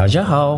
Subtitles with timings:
[0.00, 0.57] 大家好，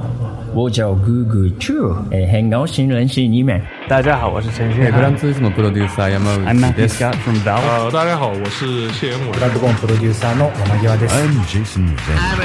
[0.54, 3.60] 我叫 Google Chu，哎，很高兴认识你们。
[3.88, 4.86] 大家好，我是陈迅。
[4.92, 7.00] grandissimo producer Yamauchi I'm Matthew desu.
[7.00, 7.64] Scott from Valve.
[7.66, 9.32] 呃，大家好，我是谢元伟。
[9.40, 11.16] Dragon Producer の山際です。
[11.16, 12.38] I'm Jason Van.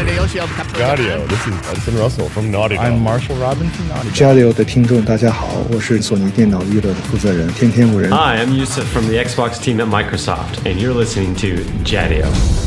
[0.78, 2.86] Radio, this is Edson Russell from Naughty Dog.
[2.86, 3.86] I'm Marshall Robinson.
[3.90, 4.14] Naughty Dog.
[4.14, 8.10] 交流的听众，大家好，我是索尼电脑娱乐的负责人天天五人。
[8.10, 12.66] Hi, I'm Yusuf from the Xbox team at Microsoft, and you're listening to Jadio.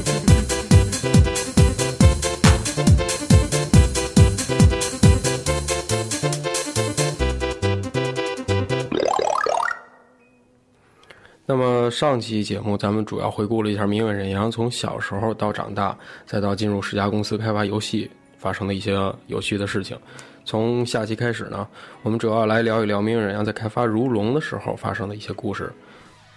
[11.51, 15.93] 那么上期节目咱们主要回顾了一下明远忍阳从小时候到长大，
[16.25, 18.93] 再到进入十家公司开发游戏发生的一些
[19.27, 19.99] 有趣的事情。
[20.45, 21.67] 从下期开始呢，
[22.03, 25.69] 我们主要来聊一聊明远忍阳在开发《如龙》的时候发生的一些故事。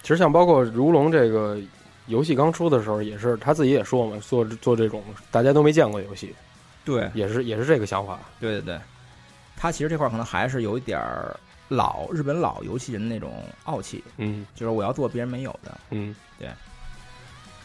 [0.01, 1.57] 其实像包括《如龙》这个
[2.07, 6.35] 游戏刚出的时候，也是他自己也说嘛，做做这种大家都没见过的游戏，
[6.83, 8.19] 对也是也是这个想法。
[8.37, 8.79] 对对对，
[9.55, 11.33] 他其实这块儿可能还是有一点儿
[11.67, 14.45] 老日本老游戏人那种傲气，嗯。
[14.55, 15.77] 就是我要做别人没有的。
[15.91, 16.15] 嗯。
[16.39, 16.49] 对。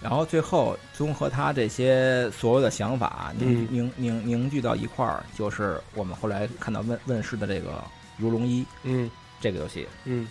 [0.03, 3.69] 然后最后综合他这些所有的想法凝嗯。
[3.71, 7.71] 凝凝凝聚到一块儿，就是我们后来看到问问世的这个
[8.17, 9.11] 《如龙一》嗯。
[9.41, 9.87] 这个游戏。
[10.05, 10.27] 嗯。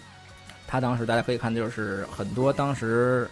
[0.68, 3.28] 他当时大家可以看，就是很多当时，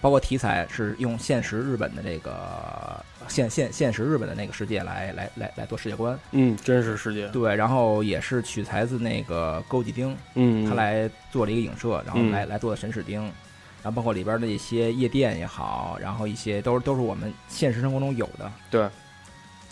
[0.00, 7.26] 包括题材是用现实日本的这个现现现实日本的那个世界来来来来做世界观，嗯，真实世界。
[7.28, 12.30] 对，然后也是取材自那个勾吉丁，嗯，他来做了一个影射，然后嗯。
[12.30, 18.52] 来、来做的神使丁，然后包括里边的一些夜店也好，然后一些都是都是我们现实生活中有的。
[18.70, 18.86] 对，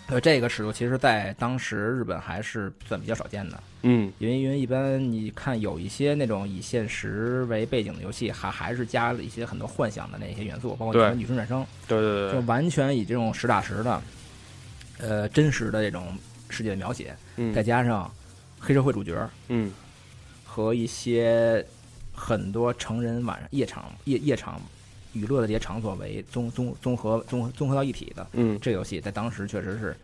[0.07, 3.61] 呃，这个尺度其实在当时日本还是算比较少见的。
[3.81, 14.01] 嗯因为因为一般你看有一些那种以现实为背景的游戏，还还是加了一些很多幻想的那些元素，包括对什么女生转生，对对对，就完全以这种实打实的，
[14.99, 16.15] 呃，真实的这种
[16.49, 18.11] 世界的描写，嗯再加上
[18.59, 19.71] 黑社会主角嗯
[20.43, 21.65] 和一些
[22.13, 24.61] 很多成人晚上夜场夜夜场
[25.15, 29.95] 娱乐的这些场所为综综综合综合综合到一体的，嗯，这个游戏在当时确实是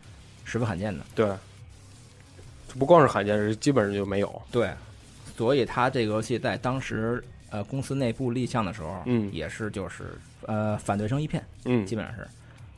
[0.44, 1.04] 十分罕见的。
[1.14, 1.30] 对，
[2.78, 4.42] 不光是罕见，是基本上就没有。
[4.50, 4.72] 对，
[5.36, 9.30] 所以它这个游戏在当时呃公司内部立项的时候，嗯。
[9.32, 10.14] 也是就是
[10.46, 11.86] 呃反对声一片，嗯。
[11.86, 12.26] 基本上是。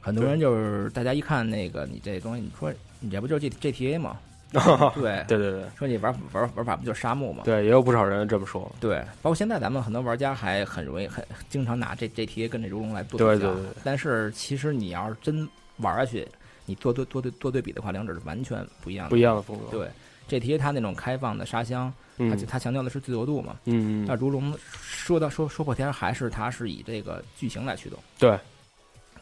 [0.01, 4.19] 很多人就是大家一看那个你这东西，你说你这不就是 G G T A 吗？
[4.95, 7.43] 对对对对说你玩玩玩法不就是沙漠吗？
[7.45, 8.71] 对，也有不少人这么说。
[8.81, 15.49] 对，包括现在咱们很多玩家还很容易很经常拿这 T A 跟这如龙来做比较，对对对对但是其实你要是真
[15.79, 16.27] 玩下去，
[16.67, 19.11] 你做做做对做对比的话，两者是完全不一样的。
[19.11, 19.65] 不一样的风格。
[19.71, 19.89] 对
[20.27, 23.57] 这题它那种开放的沙箱，它嗯它强调的是自由度嘛。
[23.65, 28.39] 嗯嗯，那如龙说到说说破天，还是它是以这个剧情来驱动，对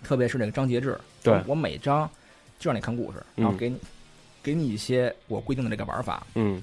[0.02, 0.96] 特别是那个章节制。
[1.22, 2.08] 对我每章
[2.58, 3.76] 就让你看故事，然后嗯给你
[4.42, 6.26] 给你一些我规定的这个玩法。
[6.34, 6.62] 嗯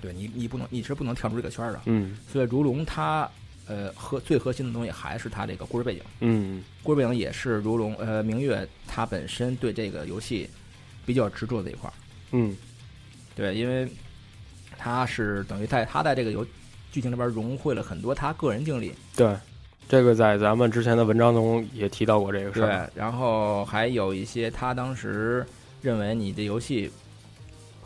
[0.00, 1.80] 对你你不能你是不能跳出这个圈儿的。
[1.86, 3.28] 嗯所以如龙它
[3.66, 10.48] 呃核最核心的东西还是它这个故事背景，嗯故事背景也是如龙呃明月他本身对这个游戏
[11.04, 11.92] 比较执着的一块儿。
[12.32, 12.56] 嗯
[13.34, 13.88] 对，因为
[14.78, 16.46] 他是等于在他在这个游
[16.92, 19.34] 剧情里边融汇了很多他个人经历，对，
[19.88, 25.44] 这个在咱们之前的文章中也提到过这个事儿对。，然后还有一些他当时
[25.82, 26.90] 认为你的游戏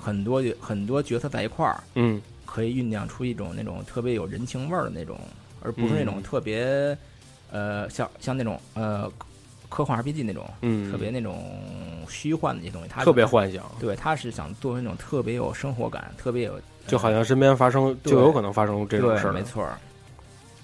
[0.01, 5.19] 很多很多角色在一块儿，嗯可以酝酿出一种那种特别有人情味儿的那种，
[5.63, 6.97] 而不是那种嗯特别
[7.53, 9.11] 呃像像那种呃
[9.69, 11.55] 科幻 RPG 那种嗯，特别那种
[12.09, 19.33] 虚幻的一些东西，他特别幻想，对，他是想做那种特别有生活感，特别有就好像身边发生就有可能发生这种，事儿。
[19.33, 19.79] 没错儿。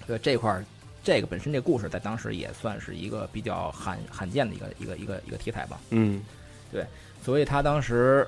[0.05, 0.65] 对这块儿，
[1.03, 5.79] 这个本身这故事在当时也算是一个比较罕罕见的一个一个一个一个题材吧。
[5.91, 6.21] 嗯
[6.69, 6.85] 对
[7.23, 8.27] 所以他当时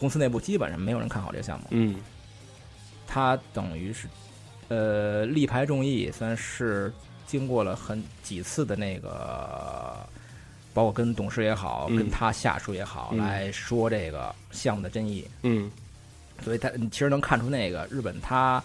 [0.00, 1.94] 公司内部基本上没有人看好这个项目，嗯。
[3.06, 4.08] 他等于是
[4.68, 6.92] 呃力排众议，算是
[7.26, 9.96] 经过了很几次的那个
[10.72, 11.96] 包括跟董事也好，嗯。
[11.96, 13.18] 跟他下属也好、嗯。
[13.18, 15.28] 来说这个项目的争议。
[15.42, 15.70] 嗯。
[16.42, 18.62] 所以他你其实能看出那个日本他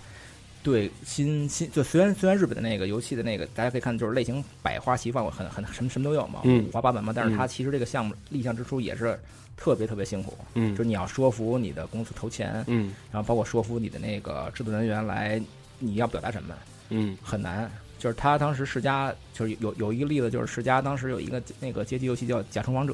[0.65, 9.19] 对新新就虽然虽然日本的那个游戏的那个大家可以看就是类型百花齐放，很很什么什么都有嘛，嗯五花八门嘛，但是他嗯其实这个项目立项之初也是
[9.55, 15.39] 特别特别辛苦，嗯就是你要说服你的公司投钱，嗯然后包括说服你的那个制作人员来
[15.77, 16.55] 你要表达什么，
[16.89, 17.71] 嗯很难。
[17.97, 22.93] 就是他当时世嘉就是有有一个例子，就是世嘉当时有一个那个街机游戏叫《甲虫王者》，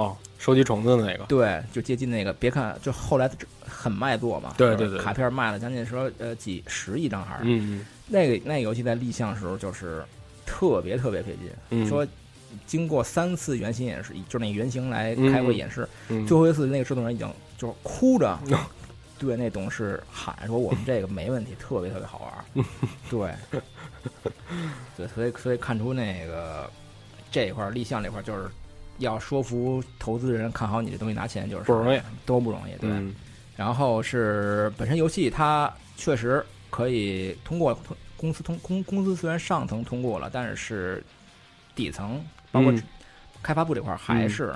[0.00, 3.28] 哦，收集虫子的那个，对，就接近那个，别看就后来
[3.74, 4.98] 很卖座嘛，对对对。
[4.98, 10.04] 卡片卖了将近说呃几十亿张还是，嗯那个那个游戏在立项的时候就是
[10.46, 11.88] 特别特别费劲，嗯。
[11.88, 12.06] 说
[12.66, 17.28] 经过三次原型演示，就是那原型来嗯开会演示，嗯最后一次那个制作人已经
[17.58, 18.38] 就是哭着。
[19.16, 22.64] 对那董事喊说：“我们这个没问题，特别特别好玩。
[23.08, 23.32] ”对，
[24.96, 26.68] 对，所以所以看出那个
[27.30, 28.48] 这一块立项这块就是
[28.98, 32.72] 要说服投资人看好你这东西拿钱，就是不容易，都不容易。
[32.80, 33.14] 对，嗯
[33.56, 41.02] 然后是本身游戏它确实可以通过通公司通公公司虽然上层通过了，但是
[41.74, 42.82] 底层包括嗯。
[43.42, 44.54] 开发部这块儿还是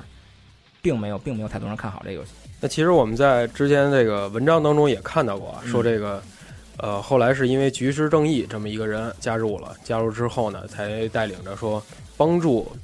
[0.80, 2.30] 并没有并没有太多人看好这个游戏。
[2.58, 6.22] 那其实我们在之前这个文章当中也看到过说这个，
[6.78, 11.84] 呃，后来是因为局势正义这么一个人加入了，加入之后呢，才带领着说
[12.16, 12.74] 帮助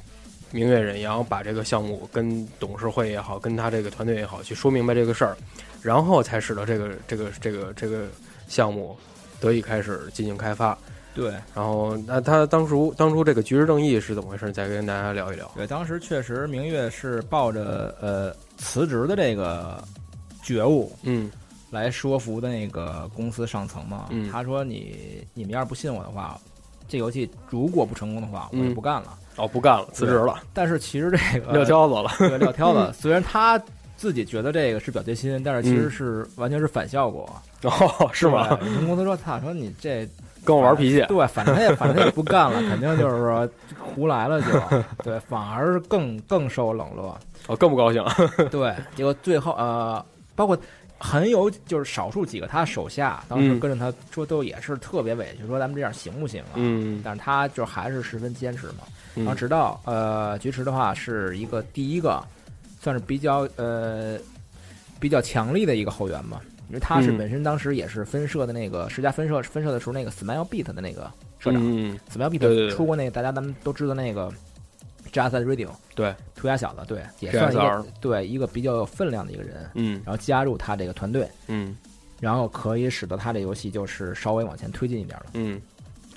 [0.55, 5.37] 明月忍阳把这个项目跟董事会也好，跟他这个团队也好，去说明白这个事儿，
[5.83, 8.07] 然后才使得这个这个这个这个
[8.47, 8.97] 项目
[9.41, 10.79] 得以开始进行开发。
[11.13, 14.53] 对，然后那他当初当初这个局势正义是怎么回事？
[14.53, 15.51] 再跟大家聊一聊。
[15.57, 19.83] 对，当时确实明月是抱着呃辞职的这个
[20.41, 21.33] 觉悟，嗯
[21.73, 24.07] 来说服的那个公司上层嘛。
[24.11, 26.41] 嗯他说你你们要是不信我的话，
[26.89, 29.19] 这游戏如果不成功的话，我也嗯不干了。
[29.37, 32.11] 哦，不干了，辞职了，但是其实这个撂挑子了。
[32.19, 33.61] 对撂挑子， 虽然他
[33.97, 37.29] 自己觉得这个是表决心，但是其实是完全是反效果。
[37.63, 38.57] 哦，是吗？
[38.61, 38.69] 对？
[38.69, 40.09] 你们公司说：“他，说你这
[40.45, 41.05] 跟我玩脾气。
[41.09, 43.49] 对，反正他也反正他也不干了， 肯定就是说
[43.79, 44.49] 胡来了就
[45.03, 47.19] 对，反而更更受冷落。
[47.47, 48.05] 哦，更不高兴。
[48.51, 50.05] 对，结果最后呃，
[50.35, 50.57] 包括
[51.07, 53.61] 很有就是少数几个他手下当时嗯。
[53.61, 56.55] 跟着他说都也是特别委屈，说咱们这样行不行啊？
[56.55, 57.03] 嗯。
[57.05, 58.85] 但是他就还是十分坚持嘛。
[59.15, 59.25] 嗯。
[59.25, 62.25] 然后直到呃，菊池的话是一个第一个
[62.81, 64.19] 算是比较呃
[64.99, 67.19] 比较强力的一个后援嘛，因为他是嗯。
[67.19, 74.33] 本身当时也是分社的那个十佳分社分社的时候那个 Smile Beat 的那个社长、嗯 Smile Beat 出过那个大家咱们都知道那个
[75.15, 80.03] Jazz Radio 对，涂鸦小子对，也算一个对一个比较有分量的一个人，嗯。
[80.05, 81.77] 然后加入他这个团队，嗯。
[82.19, 85.27] 然后可以使得他这游戏就是稍微往前推进一点了。
[85.35, 85.63] 嗯。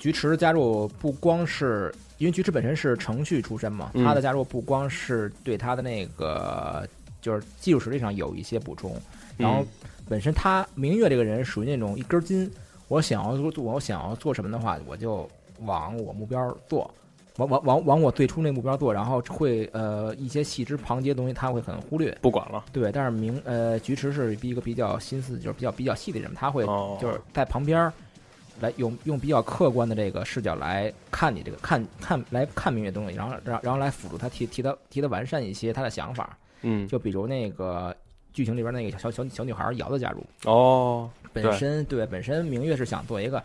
[0.00, 4.04] 菊池加入不光是因为菊池本身是程序出身嘛，嗯。
[4.04, 6.84] 他的加入不光是对他的那个
[7.22, 9.00] 就是技术实力上有一些补充，
[9.36, 9.64] 然后
[10.08, 12.50] 本身他明月这个人属于那种一根筋，
[12.88, 15.28] 我想要做我想要做什么的话，我就
[15.60, 16.92] 往我目标做。
[17.38, 22.64] 往往往往我最初那目标做，然后会呃一些细枝旁节的东西他会很忽略，不管了。
[22.72, 26.98] 对，但是明呃菊池是一个比较心思就是比较比较细的人，他会哦。
[27.00, 27.92] 就是在旁边儿
[28.60, 37.94] 来用用比较客观的这个视角来看你这个看看来看明月东西，然后然后然后来辅助他提提他提他完善一些他的想法，嗯，就比如那个
[38.32, 43.40] 剧情里边那个小小小女孩瑶的加入，哦，本身对本身明月是想做一个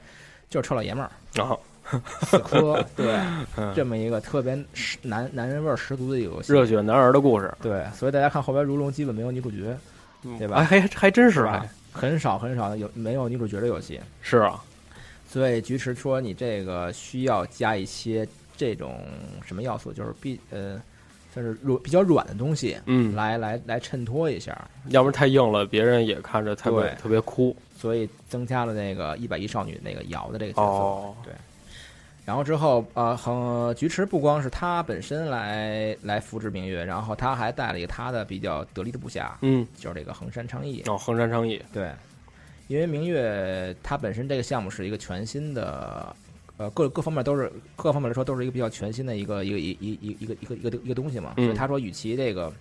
[0.50, 1.60] 就是臭老爷们儿，然后
[2.26, 3.14] 死磕对
[3.58, 4.58] 嗯这么一个特别
[5.02, 7.54] 男男人味儿十足的一个游戏，热血男儿的故事。
[7.62, 9.76] 对，所以大家看后边如龙基本没有女主角，
[10.38, 10.58] 对吧？
[10.58, 11.70] 哎，还还真是吧哎，？
[11.92, 14.62] 很少很少有没有女主角的游戏，是啊，
[15.30, 19.00] 所以菊池说你这个需要加一些这种
[19.46, 20.82] 什么要素，就是比呃，
[21.36, 24.60] 就是软比较软的东西，嗯，来来来衬托一下，
[24.90, 27.56] 要不然太硬了，别人也看着特别对特别哭。
[27.76, 31.34] 所以增加了那个一百一少女那个瑶的这个角色，哦，对。
[32.26, 40.82] 然后之后，呃，很菊池不光是他本身来来扶持明月，然后他还带了一个他的比较得力的部下，嗯，就是这个横山昌义。
[40.88, 41.92] 哦，横山昌义，对，
[42.70, 46.16] 因为明月他本身这个项目是一个全新的，
[46.56, 51.34] 呃，各各方面都是各方面来说都是一个比较全新的一个一个一一一一个一个一个一个东西嘛。
[51.36, 52.54] 嗯所以他说，与其这个，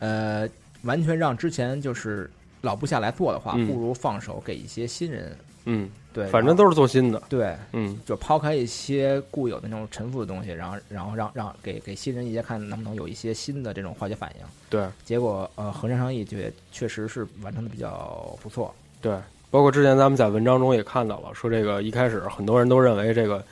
[0.00, 0.46] 呃，
[0.82, 5.34] 完全让之前就是老部下来做的话，嗯不如放手给一些新人。
[5.64, 7.22] 嗯，对，反正都是做新的。
[7.28, 14.46] 对，嗯，就抛开一些固有的那种陈腐的东西，然后然后让让给给新人一些看能不能有一些新的这种化学反应。
[14.68, 18.74] 对结果呃，横山昌义就也确实是完成的比较不错。
[19.00, 19.16] 对，
[19.50, 23.44] 包括之前咱们在文章中也看到了，说这个一开始很多人都认为这个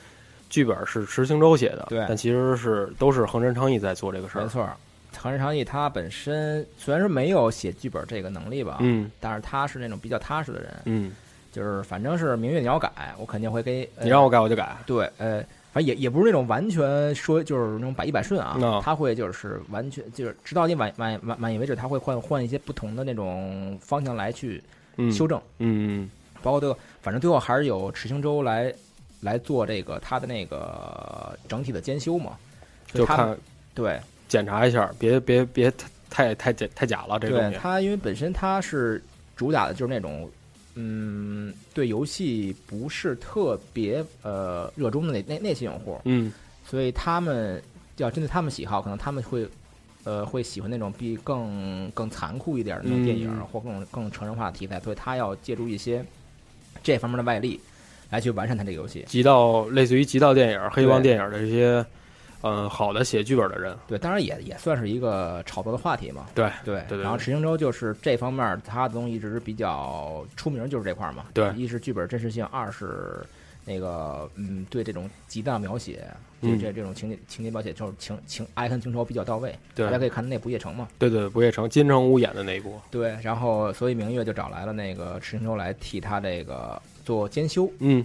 [0.49, 4.43] 剧本是池星洲写的，对，但其实是都是横山昌义在做这个事儿。
[4.43, 4.67] 没错，
[5.17, 11.11] 横山昌义他本身虽然说没有写剧本这个能力吧，嗯，但是他是那种比较踏实的人，嗯，
[11.51, 14.75] 就是反正是明月你要改，我肯定会给你让我改我就改。
[14.85, 15.43] 对，呃。
[15.73, 24.61] 反正也也不是那种完全说就是那种百依百顺啊，他会就是完全就是直到你满满满满意为止，他会换换一些不同的那种方向来去
[25.13, 26.09] 修正，嗯，
[26.43, 28.73] 包括最后反正最后还是有池星洲来
[29.21, 32.37] 来做这个他的那个整体的监修嘛，
[32.91, 33.33] 就看
[33.73, 35.71] 对检查一下，别别别
[36.09, 37.57] 太太太太假了这东西。
[37.57, 39.01] 他因为本身他是
[39.37, 40.29] 主打的就是那种。
[40.75, 46.31] 嗯，对游戏不是特别呃热衷的那那那些用户，嗯，
[46.65, 47.61] 所以他们
[47.97, 49.47] 要针对他们喜好，可能他们会
[50.03, 56.05] 呃会喜欢那种比更更残酷一点的那种电影，或更更成人化的题材，所以他要借助一些
[56.81, 57.59] 这方面的外力
[58.09, 59.03] 来去完善他这个游戏。
[59.07, 61.85] 极道类似于极道电影、黑帮电影的这些。
[62.43, 66.25] 嗯，好的写剧本的人，对，当然也也算是一个炒作的话题嘛。
[66.33, 66.97] 对对对。
[66.99, 71.25] 然后池清洲就是这方面，他的东西一直比较出名，就是这块嘛。
[71.33, 73.23] 对，一是剧本真实性，二是
[73.63, 76.07] 那个嗯，对这种极大描写，
[76.41, 79.55] 对这这种情节情节描写，就是情情爱恨情仇比较到位。
[79.75, 80.87] 对，大家可以看那《不夜城》嘛。
[80.97, 82.79] 对对，《不夜城》金城武演的那一部。
[82.89, 87.71] 对，然后所以明月就找来了那个池清洲来替他这个做监修。
[87.79, 88.03] 嗯。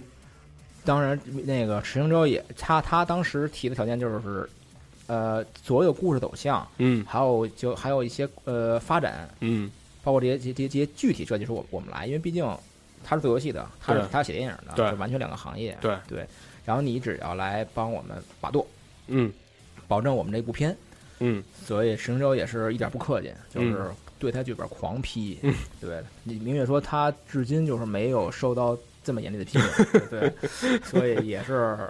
[0.87, 4.49] 当然，那个池星洲也，他他当时提的条件就是，
[5.07, 9.69] 呃，所有故事走向，嗯，还有就还有一些呃发展，嗯，
[10.01, 12.43] 包括这些这些这些具体设计是我我们来，因为毕竟
[13.03, 15.97] 他是做游戏的，他是他是写电影的，对，完全两个行业，对。
[16.07, 16.25] 对。
[16.65, 18.65] 然后你只要来帮我们把舵，
[19.07, 19.29] 嗯，
[19.89, 20.73] 保证我们这部片，
[21.19, 23.91] 嗯，所以池星洲也是一点不客气，就是。
[24.19, 25.37] 对他剧本狂批，
[25.79, 28.75] 对，你明月说他至今就是没有受到。
[29.07, 30.33] 这么严厉的批评，对，
[30.83, 31.89] 所以也是，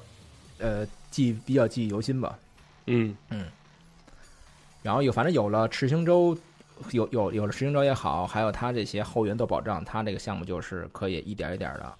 [0.60, 2.38] 呃，记比较记忆犹新吧。
[2.86, 3.48] 嗯嗯。
[4.84, 6.38] 然后有，反正有了池星洲，
[6.92, 11.92] 有有有了池星洲也好，还有他这些后援做保障，他这个项目就是可以一点一点的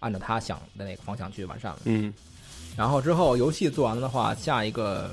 [0.00, 1.78] 按照他想的那个方向去完善了。
[1.84, 2.12] 嗯。
[2.76, 5.10] 然后之后游戏做完了的话，下一个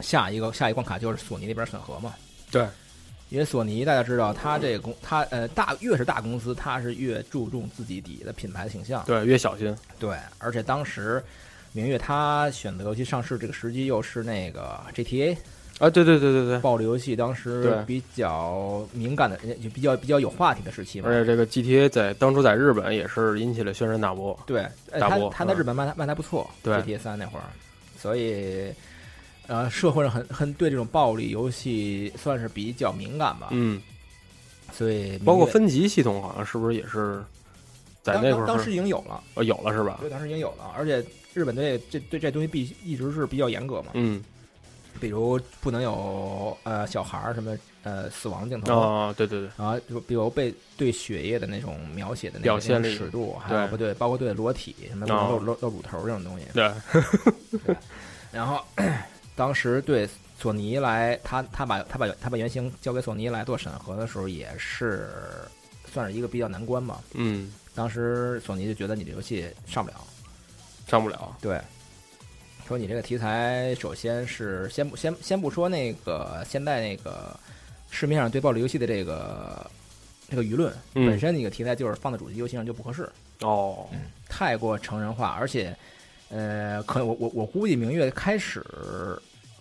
[0.00, 2.14] 下一个下一关卡就是索尼那边审核嘛。
[2.50, 2.66] 对。
[3.30, 9.74] 因为索尼大家知道，它这个公，它呃大越是大公司，它是越注重自己底的品牌形象，对，越小心。
[9.98, 11.22] 对，而且当时
[11.72, 15.36] 明月它选择游戏上市这个时机又是那个 GTA
[15.78, 21.08] 啊，对对对对对，暴力游戏当时比较敏感的，就比较比较有话题的时期嘛。
[21.08, 24.64] 而且这个 GTA 在当初在日本也是引起了轩然大波，对，
[25.00, 27.44] 大波，它在日本卖卖还不错，GTA 三那会儿，
[27.98, 28.72] 所以。
[29.46, 33.48] 呃，社会上很很对这种暴力游戏算是比较敏感吧。
[33.50, 33.80] 嗯，
[34.72, 37.22] 所以包括分级系统，好像是不是也是
[38.02, 39.22] 在那会儿当时已经有了？
[39.34, 39.98] 呃，有了是吧？
[40.00, 43.90] 对，当时已经有了，而且日本对这对这东西必一直是比较严格嘛。
[43.92, 44.24] 嗯，
[44.98, 56.46] 比如不能有呃小孩儿什么呃死亡镜头啊，对对对，然后就比如被对血液的那种描写的表现尺度，还有不对，包括对裸体什么露露露乳头这种东西。
[56.54, 56.72] 对，
[58.32, 58.64] 然后。
[59.36, 65.08] 当时对索尼来，他他把他把他把原型交给索尼来做审核的时候，也是
[65.92, 67.02] 算是一个比较难关吧。
[67.14, 69.96] 嗯，当时索尼就觉得你这游戏上不了，
[70.86, 71.36] 上不了。
[71.40, 71.60] 对，
[72.68, 77.38] 说你这个题材，首先是先不先先不说那个现在那个
[77.90, 79.68] 市面上对暴力游戏的这个
[80.28, 83.10] 这个舆论，本身那个题材就是放在主机游戏上就不合适。
[83.40, 83.88] 哦，
[84.28, 85.76] 太过成人化，而且。
[86.30, 88.64] 呃，可能我我我估计明月开始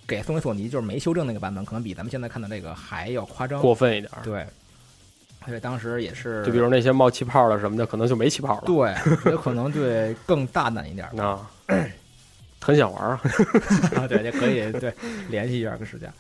[0.08, 4.12] 给送给索尼就是没修正那个版本，可能比咱们现在看的这个还要夸张过分一点。
[4.24, 4.46] 对，
[5.42, 8.64] 而且当时也是，就比如那些冒气泡的什么的，可能就没气泡了。
[8.66, 11.48] 对，有可能对更大胆一点啊，
[12.60, 13.04] 很想玩
[13.96, 14.08] 啊。
[14.08, 14.92] 对，也可以对
[15.30, 16.12] 联系一下跟世家。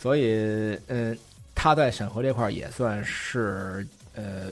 [0.00, 1.16] 所以，嗯，
[1.54, 4.50] 他在审核这块也算是呃。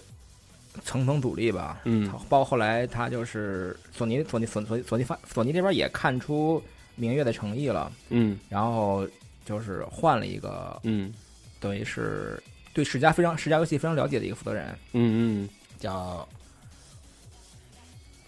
[0.85, 6.63] 层层阻力吧，嗯，包括后来他就是索尼，索尼，索索索尼发，索尼这边也看出
[6.97, 9.07] 明月的诚意了，嗯，然后
[9.45, 11.13] 就是换了一个，嗯，
[11.59, 16.27] 等于是对世嘉非常世嘉游戏非常了解的一个负责人，嗯嗯，叫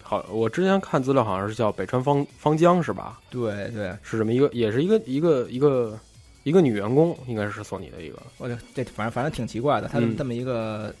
[0.01, 3.19] 好，我之前看资料好像是叫北川方方江是吧？
[3.29, 5.99] 对对，是这么一个，也是一个一个一个
[6.43, 10.93] 一个女员工，应该是索尼的一个，我这这反正反正挺奇怪的，他这么一个。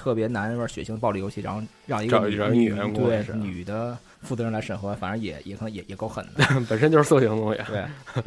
[0.00, 6.42] 特别男味血腥暴力游戏，然后让一个女对女的负责人来审核，反正也也可能也也够狠的。
[6.70, 7.60] 本身就是色情东西。
[7.66, 7.84] 对，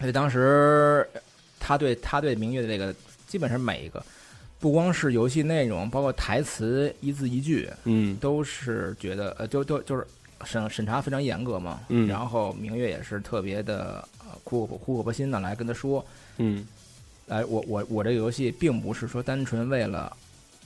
[0.00, 1.06] 所以当时
[1.60, 2.92] 他对他对明月的这个，
[3.28, 4.04] 基本上每一个，
[4.58, 10.04] 不光是游戏内容，包括台词一字一句，嗯，都是觉得呃，都都就是
[10.44, 14.04] 审审查非常严格嘛，嗯，然后明月也是特别的
[14.42, 16.04] 苦口苦口婆心的来跟他说，
[16.38, 16.66] 嗯，
[17.28, 20.14] 哎，我我我这个游戏并不是说单纯为了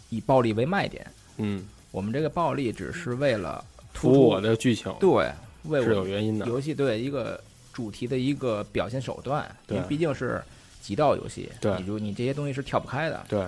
[0.09, 5.31] 以暴力为卖点，嗯，我们这个暴力只是为了服务我的剧情，对，
[5.65, 7.41] 为是有原因的，游戏对一个
[7.73, 10.43] 主题的一个表现手段，对，因为毕竟是
[10.81, 13.47] 极道游戏，对，你就你这些东西是跳不开的，对，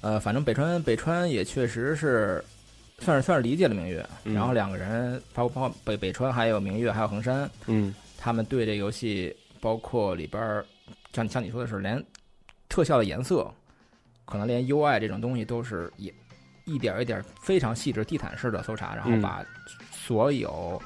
[0.00, 2.44] 呃，反正北川北川也确实是。
[3.00, 10.64] 算是算是理解了明月，嗯、然后两个人包括包括北北川还有明月还有横山，嗯，他们对这游戏包括里边儿，
[11.12, 12.02] 像像你说的是连
[12.70, 13.52] 特效的颜色，
[14.26, 16.12] 可能连 UI 这种东西都是也
[16.64, 19.42] 一点一点非常细致地毯式的搜查，然后把
[19.90, 20.78] 所有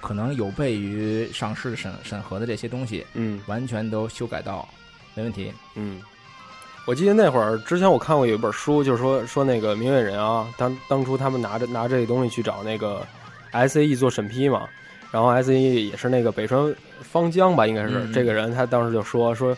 [0.00, 4.68] 可能有悖于上市审审核的这些东西，嗯，完全都修改到
[5.14, 6.02] 没问题，嗯。
[6.86, 13.04] 我记得那会儿之前我看过有一本书，就是说说那个明月人啊，当当初他们拿着拿这个东西去找那个
[13.50, 14.68] S A E 做审批嘛，
[15.10, 19.52] 然后 S A E 也是那个北川方江吧，应该是、嗯、这个人，他当时就说说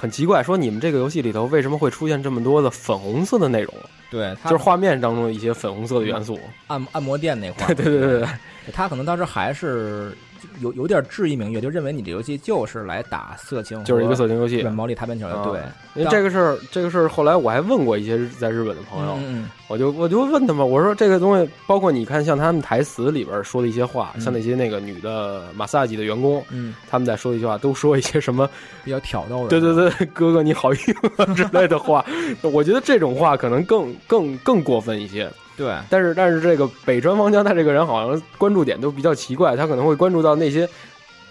[0.00, 3.74] 很奇怪，说你们这个游戏里头为什么会出现这么多的粉红色的内容？
[4.10, 8.28] 对，就是画面当中的一些粉红色的元素，按按摩店那块儿，对对对对，
[8.72, 10.16] 他可能当时还是。
[10.60, 15.44] 有有点质疑明月，就认为你这游戏就是来打色情，就是一个色情游戏，软暴力、擦边球的。
[15.44, 15.60] 对，
[15.94, 28.48] 因为这个事儿，这个事儿后来我还问过一些在日本的朋友，嗯、我就我就问他们，我说这个东西，包括你看，像他们台词里边说的一些话，嗯、像那些那个女的马萨吉的员工，嗯，他们在说一句话，都说一些什么
[28.84, 30.80] 比较挑逗的，对对对，哥哥你好硬
[31.16, 32.04] 啊之类的话，
[32.42, 35.30] 我觉得这种话可能更更更过分一些。
[35.60, 40.68] 对，但是但是这个北川方江他这个人好像关注点都比较奇怪，他可能会关注到那些。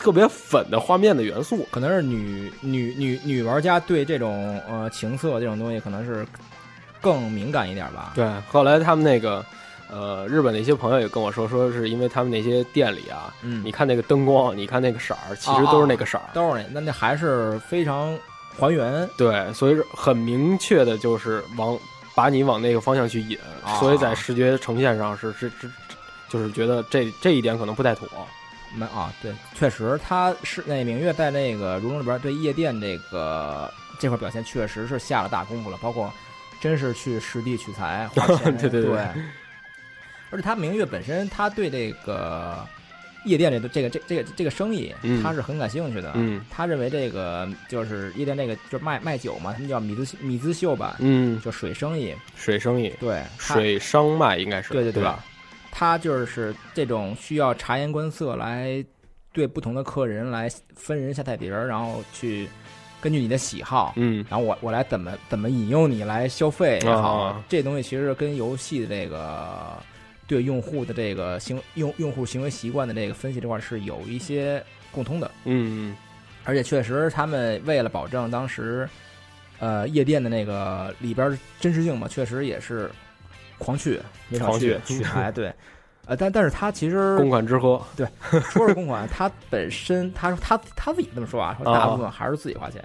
[0.02, 6.26] 特别粉的画面的元素，可能是女女女女玩家对这种呃情色这种东西可能是
[7.02, 8.14] 更敏感一点吧。
[8.16, 9.46] 对，后来他们那个
[9.92, 18.18] 呃日本的一些朋友也跟我说，说是因为他们那些店里啊，嗯，你看那个灯光，你看那个色儿，其实都是那个色儿，都是那那那还是非常
[18.58, 19.06] 还原。
[19.18, 21.78] 对，所以很明确的就是往
[22.20, 25.72] 把你往那个方向去引，啊、所以在视觉呈现上是是是，
[26.28, 28.10] 就是觉得这这一点可能不太妥。
[28.76, 36.12] 没啊，对，确实，他是那明月在那个《如龙》里边对夜店这个这块表现，确实是下了大功夫了，包括
[36.60, 38.98] 真是去实地取材花钱， 对对对。
[40.30, 42.68] 而且他明月本身，他对这个
[43.30, 46.12] 夜店这这个这这个这个生意，嗯、他是很感兴趣的。
[46.16, 55.24] 嗯，他认为这个就是夜店这个就是卖卖酒嘛，他们叫米兹米兹秀吧，嗯，就水生意，水生意，对，水商卖应该是，对对对吧？
[55.72, 58.84] 他就是这种需要察言观色来
[59.32, 62.50] 对不同的客人来分人下菜碟儿，然后去
[63.00, 69.78] 根据你的喜好，嗯，然后我我来怎么怎么引诱你来消费也好，啊、这东西其实跟游戏的这个
[70.30, 75.94] 对用户的这个行用用户行为习惯的这个分析这块是有一些共通的，嗯，
[76.46, 78.88] 而且确实他们为了保证当时
[79.60, 82.90] 呃夜店的那个里边真实性嘛，确实也是。
[83.62, 85.54] 狂去，没少去取材， 对，
[86.06, 88.08] 呃，但但是他其实公款之喝，对，
[88.42, 92.82] 说是公款，他本身他说他他自己这么说啊，说大部分还是自己花钱，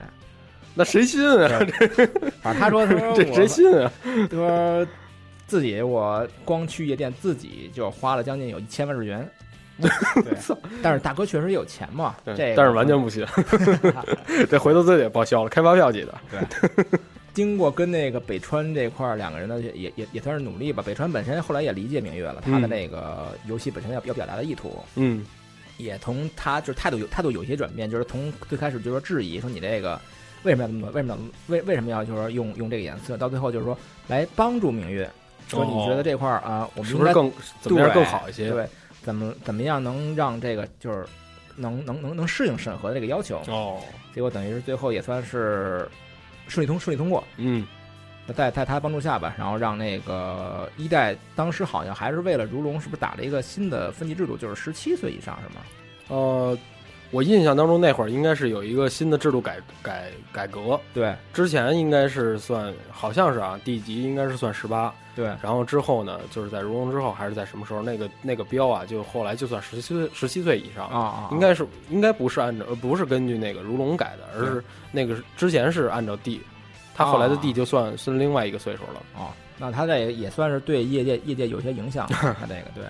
[0.74, 1.61] 那谁信啊？
[2.42, 3.88] 反正他说他说这谁信啊？
[4.02, 4.85] 他说
[5.46, 9.28] 自己我光去夜店自己就花了将近有一千万日元，
[9.80, 9.90] 对，
[10.83, 13.26] 但是大哥确实有钱嘛，这但是完全不行，
[14.48, 17.00] 这回头自己也报销了，开发票记得，对。
[17.35, 25.26] 经过跟那个北川这块儿两个人的也也也算是努力吧，北川本身后来也理解明月了，他的那个游戏本身要要表达的意图，嗯，
[25.76, 30.00] 也从他就是态度有态度有一些转变，就是从最开始就是说质疑说你这个
[30.44, 33.76] 为什么要这么做，为什么要为为什么要就是说用用这个颜色，到最后就是说
[34.07, 35.11] 来帮助明月，
[35.48, 37.30] 说你觉得这块儿啊，我们是不是更
[37.61, 38.50] 怎么样更好一些？
[38.50, 38.68] 对，
[39.02, 41.07] 怎么怎么样能让这个就是
[41.57, 43.40] 能能能能适应审核的这个要求？
[43.48, 43.80] 哦，
[44.14, 45.88] 结果等于是最后也算是。
[46.46, 47.66] 顺利通顺利通过，嗯，
[48.37, 55.62] 在在他帮助下吧，然后让那个一代当时好像还是为了如龙，是不是打了一个新的分级制度，就是十七岁以上是吗？
[56.09, 56.59] 呃，
[57.12, 76.40] 我印象当中那会儿应该是有一个新的制度改改改革，对，之前应该是算好像是啊，地级应该是算十八，对，然后之后呢，就是在如龙之后还是在什么时候，那个那个标啊，就后来就算十七岁十七岁以上啊啊，应该是应该不是按照不是根据那个如龙改的，而是那个之前是按照 D，。
[76.94, 79.03] 他后来的 D 就算是另外一个岁数了。
[79.16, 82.07] 哦，那他这也算是对业界业界有些影响。
[82.12, 82.85] 他这个对，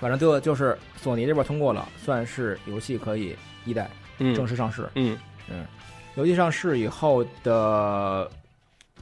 [0.00, 4.88] 反正就就是索尼这边通过了，算是游戏可以一代正式上市。
[4.94, 5.18] 嗯。
[5.46, 5.66] 嗯，
[6.14, 8.30] 游戏上市以后的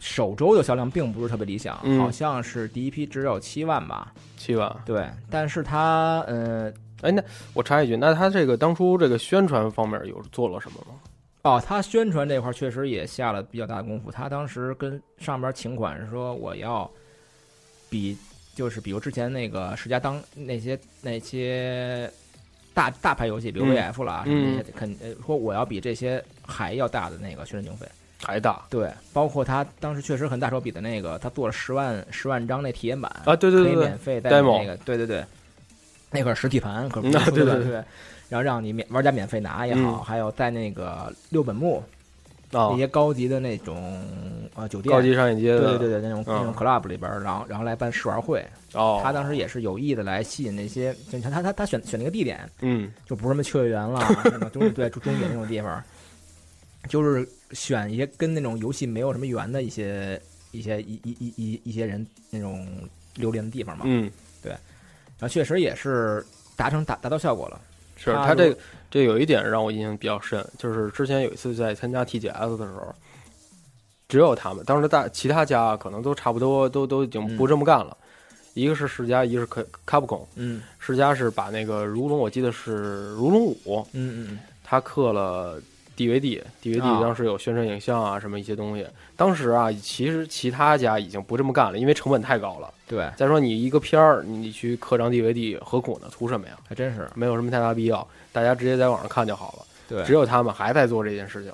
[0.03, 4.13] 首周的销量并不是特别理想，嗯好像是第一批只有七万吧。
[4.37, 4.77] 七万。
[4.85, 7.23] 对，但是它呃，哎，那
[7.55, 10.99] 我插一句，那他这个当初这个宣传方面有做了什么吗？
[11.43, 14.11] 哦，他宣传这块儿确实也下了比较大的功夫。
[14.11, 16.91] 他当时跟上边请款是说我要
[17.89, 18.19] 比，
[18.57, 22.11] 就是比如之前那个世家当那些那些
[22.75, 27.87] 大大牌游戏，比如嗯 VF 啦、什么那些，肯呃说我要比这些还要大的那个宣传经费。
[28.25, 28.63] 还大。
[28.71, 35.25] 对，包括他当时确实很大手笔的那个，他做了十万十万张那体验版啊，对对对对可以免，费带那个，对对对，
[36.11, 37.83] 那块实体盘可 不嗯啊对对对。
[38.29, 40.05] 然后让你免玩家免费拿也好，嗯。
[40.05, 41.83] 还有带那个六本木
[42.51, 44.03] 那啊，些高级的那种
[44.55, 46.39] 呃酒店，高级商业街的，对对对对，那种嗯。
[46.39, 52.91] 那种 club 里边，然后然后来办试玩会，哦，他当时也是有意的来吸引那些，就他他他他选选那个地点，嗯。
[53.05, 55.83] 就不是什么秋叶原啦，什么中 对中野那种地方，
[56.89, 62.67] 就是选一些跟那种游戏没有什么缘的一些一些一一一一一些人那种
[63.15, 63.85] 留连的地方嘛。
[63.87, 64.11] 嗯，
[64.43, 64.59] 然
[65.21, 66.25] 后确实也是
[66.57, 67.61] 达成达达到效果了。
[67.97, 68.59] 是他这个
[68.91, 72.93] 这有一点让我印象比较深，就是之前有一次在参加 TGS 的时候，
[74.09, 77.97] 只有他们，当时大其他家可能都差不多，都都已经不这么干了。
[78.55, 80.27] 一个是世嘉，一个是卡卡普空。
[80.35, 85.63] 嗯世嘉是把那个如龙，我记得是如龙五，嗯嗯他刻了
[85.97, 88.87] DVD，DVD 啊当时有宣传影像啊，什么一些东西。
[89.17, 92.73] 当时啊，其实其他家已经不这么干了，因为成本太高了。
[92.89, 96.09] 对，再说你一个片儿，你去刻张 DVD，何苦呢？
[96.11, 96.55] 图什么呀？
[96.69, 99.65] 还真是没有什么太大必要，大家直接在网上看就好了。
[99.89, 100.13] 对只。
[100.13, 101.53] 有他们还在做这件事情。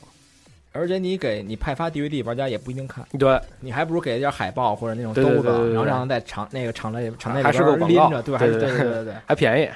[0.71, 9.15] 而且你给你派发 DVD，玩家也不一定看，对，你还不如给点海报或者那种兜子，然后让他在场那个场内场内还是个边广告拎着，对，还是对对对对对对。
[9.27, 9.69] 还便宜。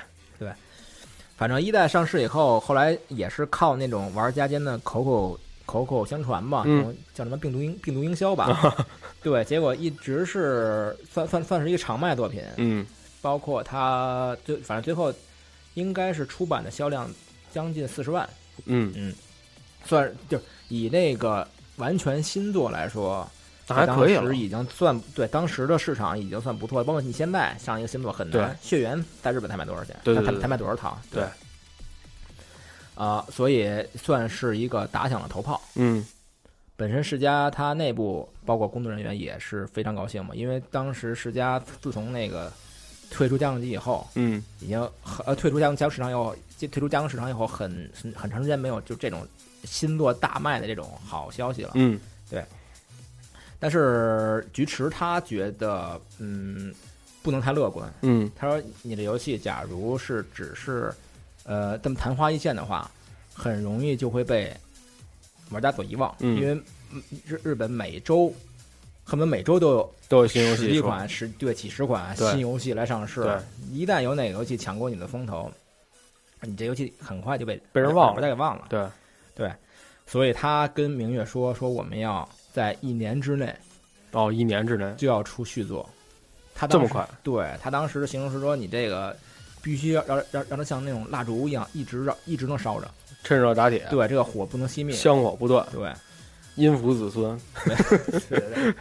[1.43, 8.87] 反正一代上市以后，后来也是靠那种玩家间的口口口口相传吧，嗯叫什么病毒营病毒营销吧。
[9.25, 12.87] 对，结果一直是算算算是一个长卖作品，嗯
[13.21, 15.13] 包括它最反正最后
[15.75, 17.11] 应该是出版的销量
[17.53, 18.29] 将近四十万，
[18.67, 19.13] 嗯嗯，
[19.85, 23.29] 算是就以那个完全新作来说。
[23.75, 24.37] 那还可以了当时。
[24.37, 28.57] 已经算对当时的市场已经算不错了，包括你现在上一个新作很难。
[28.61, 29.97] 血缘在日本才卖多少钱？
[30.05, 30.99] 对对对才才卖多少套？
[31.11, 31.25] 对，
[32.95, 35.61] 啊、所以算是一个打响了头炮。
[35.77, 36.05] 嗯
[36.75, 42.53] 本身世嘉它内部包括工作人员也是非常高兴嘛，因为当时世嘉自从那个
[43.09, 49.25] 退出家用机以后，嗯已经很呃退出家用家用市场以后，退出家用市场以后很很很长时间没有就这种
[49.63, 51.71] 新作大卖的这种好消息了。
[51.75, 52.01] 嗯
[53.63, 56.75] 但是菊池他觉得，嗯，
[57.23, 57.89] 不能太乐观。
[58.03, 60.93] 嗯他说：“你的游戏假如是只是，
[61.45, 62.91] 呃，这么昙花一现的话，
[63.33, 64.53] 很容易就会被
[65.51, 66.13] 玩家所遗忘。
[66.19, 68.35] 嗯因为嗯日日本每周
[69.05, 73.39] 恨不得每周都有都有新游戏出十几款、十对几十款新游戏来上市对。
[73.71, 75.49] 一旦有哪个游戏抢过你的风头，
[76.41, 78.67] 你这游戏很快就被被人忘了玩家给忘了。
[78.69, 78.85] 对，
[79.37, 79.53] 对，
[80.05, 83.55] 所以他跟明月说：说我们要在一年之内
[84.13, 85.89] 哦，一年之内就要出续作。
[86.55, 87.09] 他这么快？
[87.23, 89.17] 对他当时的形容是说，你这个
[89.63, 92.89] 必须要让让让它像那种蜡烛一样，一直让一直能烧着。
[93.25, 94.95] 趁热打铁，对，这个火不能熄灭。
[94.95, 95.91] 香火不断， 对，
[96.57, 97.41] 荫福子孙。
[97.65, 97.75] 对
[98.29, 98.75] 对对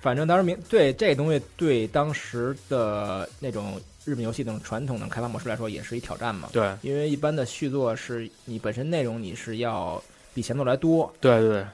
[0.00, 6.48] 反正当时明对这东西对当时的那种日本游戏那种传统的开发模式来说，也是一挑战嘛。
[6.52, 10.02] 对因为一般的续作是你本身内容你是要
[10.34, 11.64] 比前作来多，对对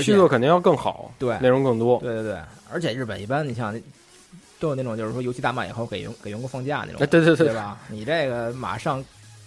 [0.00, 1.98] 续作肯定要更好，对内容更多。
[2.00, 2.38] 对对对，
[2.72, 3.72] 而且日本一般你像
[4.58, 7.78] 都有那种就是说游戏大卖以后给员给员工放假那种哎，，对对对，对吧？
[7.88, 9.04] 你这个马上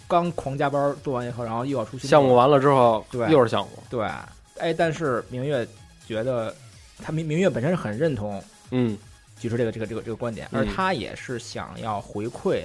[0.08, 3.70] 刚狂加班做完以后，然后又要出项目完了之后，对又是项目。
[3.90, 4.08] 对，
[4.58, 5.66] 哎，但是明月
[6.06, 6.54] 觉得
[7.02, 8.96] 他明明月本身是很认同嗯
[9.38, 12.64] 举出这个这个这个这个观点，嗯而他也是想要回馈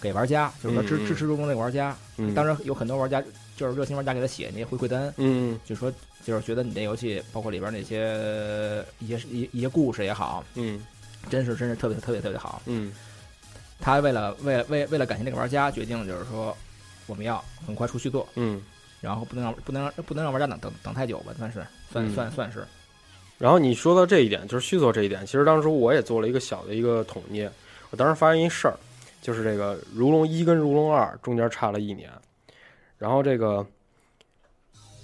[0.00, 1.96] 给玩家，就是说支支持中的那个玩家。
[2.16, 3.22] 嗯，当然有很多玩家
[3.60, 5.92] 就是热心玩家给他写那些回馈单，嗯就说
[6.24, 10.82] 就是觉得你这游戏包括里边那些一些一一些故事也好，嗯
[11.28, 12.62] 真是真是特别特别特别好。
[12.64, 12.90] 嗯
[13.78, 16.56] 他为了为了为为了感谢这个玩家，决定就是说
[17.06, 18.62] 我们要很快出续作，嗯。
[19.02, 22.66] 然后不能让不能让不能让玩家等等等太久吧，算是算嗯算算是。
[23.38, 27.48] 然后你说到这一点，就是续作这一点，其实当时我也做了一个小的一个统计。
[27.90, 28.76] 我当时发现一事儿，
[29.22, 32.10] 就是这个《如龙一》跟《如龙二》中间差了一年，
[33.00, 33.66] 然后这个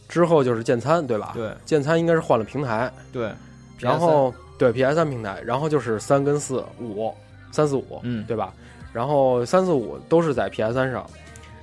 [0.06, 1.32] 之后就是剑参，对吧？
[1.34, 1.50] 对。
[1.64, 3.32] 剑参应该是换了平台，对，
[3.78, 7.12] 然后对 PS 三平台，然后就是三跟四五
[7.50, 8.22] 三四五，嗯。
[8.26, 8.52] 对吧？
[8.92, 11.08] 然后三四五都是在 PS 三上，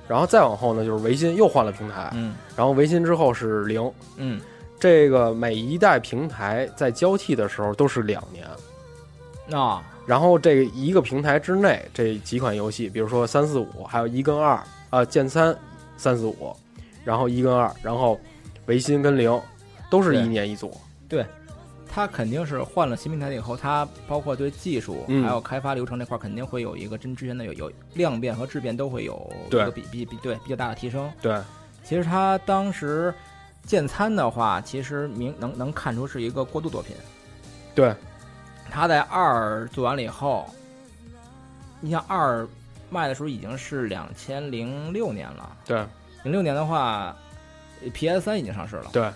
[0.08, 2.34] 然后再往后呢就是维新又换了平台，嗯。
[2.56, 4.40] 然后维新之后是零，嗯。
[4.80, 8.44] 这个每一代平台在交替的时候都是两年。
[9.56, 15.56] 啊，然后这一个平台之内这几款游戏，比如说三四五，还有一跟二，呃，剑三、
[15.96, 16.54] 三四五，
[17.04, 18.18] 然后一跟二，然后
[18.66, 19.40] 维新跟零，
[19.90, 20.76] 都是一年一组。
[21.08, 21.24] 对，
[21.88, 31.10] 它肯定是换了新平台以后，它包括对技术还有开发流程这块，肯定会有一个真之前的有有量变和质变都会有一个比比比对比较大的提升。
[31.22, 31.40] 对，
[31.82, 33.14] 其实他当时
[33.64, 36.96] 建参的话，其实明能能看出是一个过渡作品。
[37.74, 37.94] 对。
[38.70, 40.48] 他在二做完了以后，
[41.80, 42.44] 你像二
[42.90, 45.56] 卖的时候已经是两千零六年了。
[45.64, 45.84] 对，
[46.22, 47.16] 零六年的话
[47.92, 48.90] ，PS 三已经上市了。
[48.92, 49.10] 对，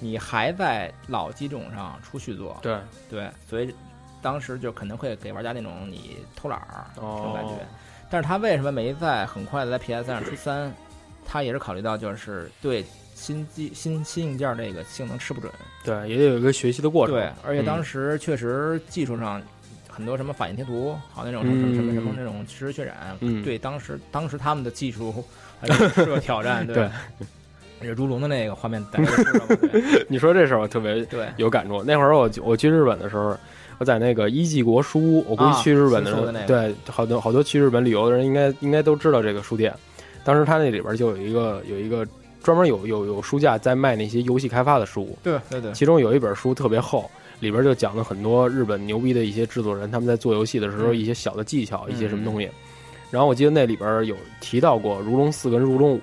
[0.00, 2.58] 你还在老机种上出续作。
[2.62, 2.78] 对
[3.10, 3.74] 对，所以
[4.20, 7.52] 当时就可能会给玩家那种你偷懒儿这种感觉。
[8.10, 10.74] 但是他为什么没在很快的在 PS 三上出三？
[11.26, 12.84] 他也是考虑到就是对。
[13.16, 15.50] 新机新新硬件这个性能吃不准，
[15.84, 17.14] 对，也得有一个学习的过程。
[17.14, 19.40] 对，而且当时确实技术上
[19.94, 25.24] 很多什么反应贴图，好那种什么什么什么那种实时渲染，对，当时当时他们的技术
[25.60, 26.66] 还是 个挑战。
[26.66, 26.82] 对，
[27.80, 28.84] 而且如龙的那个画面，
[30.08, 31.82] 你说这事儿我特别对有感触。
[31.84, 33.36] 那会儿我我去日本的时候，
[33.78, 39.72] 我在那个一季国书，我估计去日本的时候，对，好多好多去日本旅游的人应该应该都知道这个书店。
[40.24, 42.06] 当时他那里边就有一个有一个。
[42.42, 47.10] 专门有有有书架在卖那些游戏开发的书，对对对，其中有一本书特别厚，
[47.44, 52.48] 里边就讲了很多日本牛逼的一些制作人，他们在做游戏的时候一些小的技巧，一些什么东西。
[53.10, 56.00] 然后我记得那里边有提到过“如龙四”跟“如龙五”，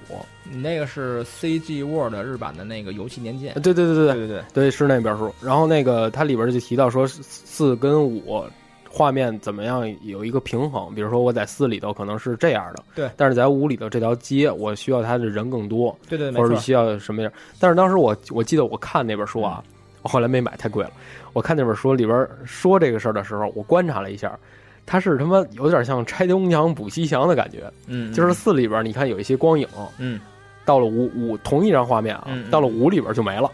[0.50, 3.54] 你那个是 CGWord 日版的那个游戏年鉴。
[3.56, 5.34] 对对对对对对对，是那本书。
[5.42, 8.46] 然后那个它里边就提到说四跟五
[8.90, 17.32] 画面怎么样有一个平衡，比如说我在四里头可能是这样的，对，但是在五里头这条街我需要它的人更多，对对，或者需要什么样。
[17.60, 19.62] 但是当时我我记得我看那本书啊。
[20.02, 20.92] 我后来没买，太贵了。
[21.34, 24.38] 我看那本书里边说这个事儿的时候，我观察了一下，
[24.86, 30.20] 它是他妈有点像拆东墙补西墙的感觉，嗯，就是四里边你看有一些光影，嗯，
[30.66, 33.50] 到了五五同一张画面啊，到了五里边就没了。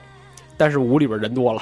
[0.60, 1.62] 但是五里边人多了，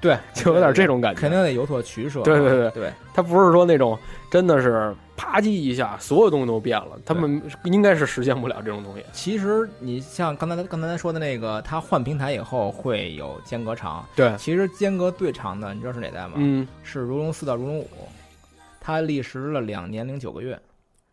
[0.00, 2.22] 对， 就有点这种感觉，肯定得有所取舍。
[2.22, 3.98] 对对对对，他不是说那种
[4.30, 9.04] 真的是啪叽一下，所有东西都变了，他们应该是实现不了这种东西。
[9.12, 14.04] 其实你像刚才刚才说的那个，它换平台以后会有间隔长。
[14.16, 16.32] 对，其实间隔最长的，你知道是哪代吗？
[16.34, 17.88] 嗯，是如龙四到如龙五，
[18.80, 20.58] 它历时了两年零九个月，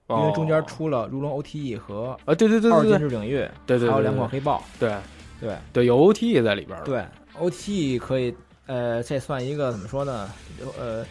[0.08, 4.92] 因为中间出了如龙 OTE 和啊，对对对对，二进制领域，对对，还有两款黑豹，对。
[5.42, 7.02] 对对，有 OTE 在里边对
[7.40, 10.30] ，OTE 可以，呃，这算一个怎么说呢？
[10.78, 11.06] 呃，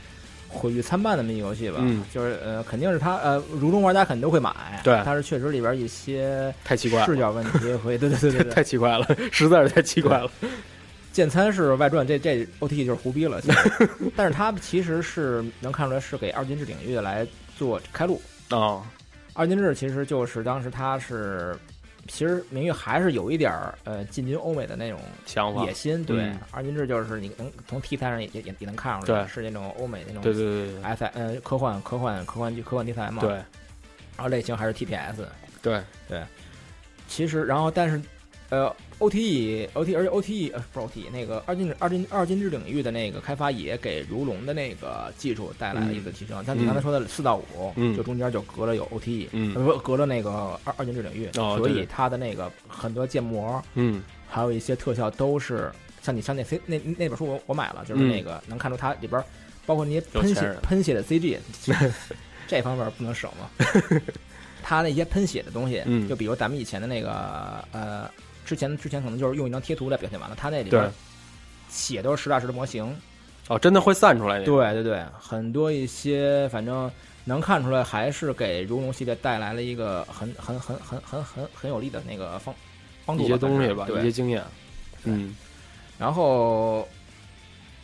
[0.49, 1.77] 毁誉参半的么一个游戏吧。
[1.81, 4.81] 嗯，就是呃，肯定是他呃，如中玩家肯定都会买。
[4.83, 10.31] 对，但是确实里边一些太奇怪视角问题会，对对对对对， 太奇怪了，实在是太奇怪了。
[11.13, 13.41] 剑参是外传，这这 O T 就是胡逼了。
[14.17, 18.83] 但是他其实是能看出来是给二进制领域来做开路啊。
[19.35, 21.57] 二进制其实就是当时他是。
[22.09, 30.43] 其实明玉还是有一点儿呃进军欧美的那种想法野心，对二进制就是你能从题材上也也也能看出来，是那种欧美那种对对
[30.73, 33.45] 对 S 呃科幻科幻科幻剧科幻题材嘛，对，然
[34.19, 35.15] 后类型还是 TPS，
[35.63, 35.81] 对。
[36.09, 36.25] 对，
[37.07, 38.01] 其实然后但是
[38.51, 38.75] 呃。
[39.01, 55.71] O T E O T 而且 O T E 呃不是 O T 那个二进制二进二进制领域的那个开发也给如龙的那个技术带来了一个提升，像你刚才说的四到五，就中间就隔了有 O T E，嗯，不隔了那个二二进制领域，所以它的那个很多建模，嗯，还有一些特效都是
[56.03, 59.23] 像你像那 C 那那本书我我买了，就是那个能看出它里边
[59.65, 61.39] 包括那些喷血喷血的 C G，
[62.49, 63.49] 这方面不能省嘛，
[64.61, 68.11] 它那些喷血的东西，就比如咱们以前的那个呃。
[68.49, 70.91] 之前之前可能就是用一张贴图来表现完了，它那里边
[71.69, 72.97] 写都是实打实的模型，
[73.49, 74.43] 哦，真的会散出来。
[74.43, 76.91] 对对对，很多一些反正
[77.25, 82.55] 能看出来，还是给如龙系列带来了一个很很很很很很很有利的那个方
[83.05, 84.43] 帮助一些东西吧，一些经验。
[85.05, 85.37] 嗯，
[85.99, 86.89] 然后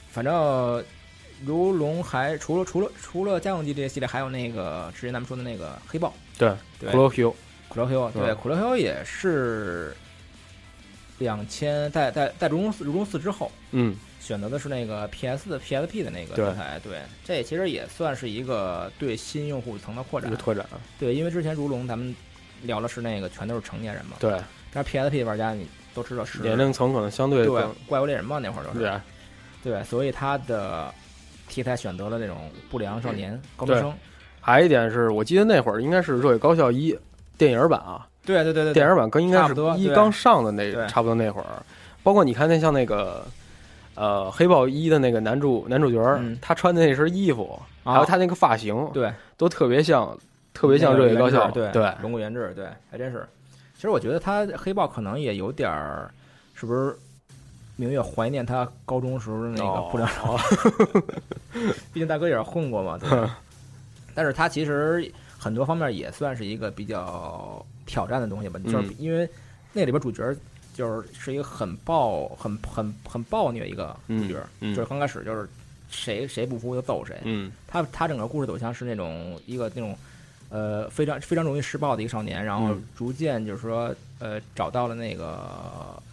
[0.09, 0.83] 反正
[1.45, 6.49] 如龙还除了除了除了家用机这些系列，还有那个之前咱们说的那个黑豹，对，
[6.91, 7.31] 苦罗 Q，
[7.69, 9.95] 苦罗 Q，对，苦罗 Q 也是。
[11.19, 20.67] 两千在在在如龙四如龙四之后，嗯，选择的是那个 PS 的 PSP 的那个平台，对，这其实也算是一个对新用户层的扩展，拓展。
[20.99, 22.15] 对，因为之前如龙咱们
[22.63, 24.41] 聊的是那个全都是成年人嘛，对，
[24.73, 28.93] 但是 PSP 玩家你都知道是年龄层可能相对对怪物猎人嘛那会儿都是，对，
[29.73, 30.93] 对，所以他的
[31.49, 33.95] 题材选择了那种不良少年高中生。
[34.41, 36.93] 还一点是我记得那会儿应该是《热血高校一》
[37.39, 38.07] 电影版啊。
[38.25, 41.63] 对对对对，电影版跟应该是一刚上的那差不多那会儿，
[42.03, 43.25] 包括你看那像那个
[43.95, 50.17] 呃黑豹一的那个男主男主角，他穿的那身衣服，还有他那个发型，对，都特别像，
[50.53, 53.27] 特别像热血高校，对对，龙骨原制，对，还真是。
[53.75, 56.11] 其实我觉得他黑豹可能也有点儿，
[56.55, 56.97] 是不是？
[57.77, 60.39] 明月怀念他高中时候的那个不良少，
[61.93, 63.37] 毕竟大哥也是混过嘛，对吧？
[64.15, 65.13] 但是他其实
[65.45, 69.29] 很多方面也算是一个比较挑战的东西吧，就是因为
[69.75, 70.35] 那里边主角
[70.73, 75.47] 就是是一个很暴、很很很暴虐一个主角，就是刚开始就是
[75.91, 77.21] 谁谁不服就揍谁。
[77.25, 79.95] 嗯，他他整个故事走向是那种一个那种
[80.49, 85.39] 呃非常非常容易施暴的一个少年，然后逐渐就是说呃找到了那个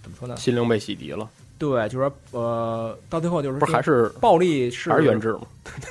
[0.04, 0.36] 怎么说呢？
[0.36, 1.30] 心灵被洗涤了。
[1.58, 5.42] 对，就是说，呃，到最后就是不是还是暴力是还是原制吗？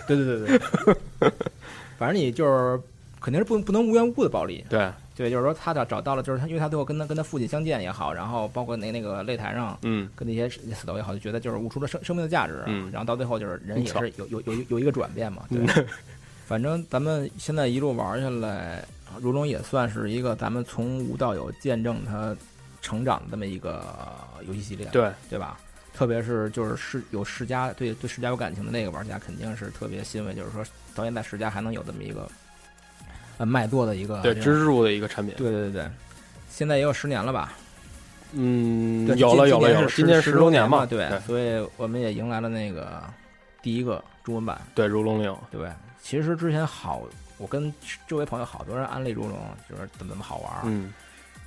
[0.08, 1.30] 对对对对，
[1.96, 2.80] 反正你就是
[3.20, 4.64] 肯定是不不能无缘无故的暴力。
[4.68, 15.44] 对对，就是说他找找到了，就是他，因为他最后跟他跟他父亲相见也好，然后包括那那个擂台上，嗯，跟那些死斗也好，就觉得就是悟出了生生命的价值，嗯，然后到最后就是人也是有有有有一个转变嘛。
[15.50, 15.86] 对，
[16.46, 18.84] 反正咱们现在一路玩下来，
[19.20, 22.34] 如龙也算是一个咱们从无到有见证他。
[22.82, 23.84] 成长的这么一个
[24.48, 25.60] 游戏系列，对对吧？
[25.92, 30.34] 特别是就是世有世家对对世家有感情的那个玩家，肯定是特别欣慰。
[30.34, 32.26] 就是说到现在世家还能有这么一个
[33.40, 35.90] 呃卖座的一个对支柱的一个产品，对对对对。
[36.50, 37.54] 现在也有十年了吧？
[38.32, 43.02] 嗯，有了有了有了，今年十周年嘛，对，所以我们也迎来了那个
[43.62, 45.30] 第一个中文版，对《如龙令》。
[45.50, 45.70] 对，
[46.02, 47.02] 其实之前好，
[47.38, 47.72] 我跟
[48.06, 49.38] 周围朋友好多人安利《如龙》，
[49.70, 50.92] 就是怎么怎么好玩，嗯。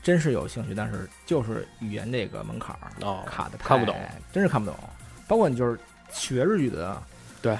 [0.01, 3.95] 真是有兴趣，但是就是语言这个门槛儿哦卡的看不懂，
[4.33, 4.77] 真是看不懂。
[5.29, 5.79] 包括你就是
[6.11, 7.01] 学日语的，
[7.41, 7.57] 对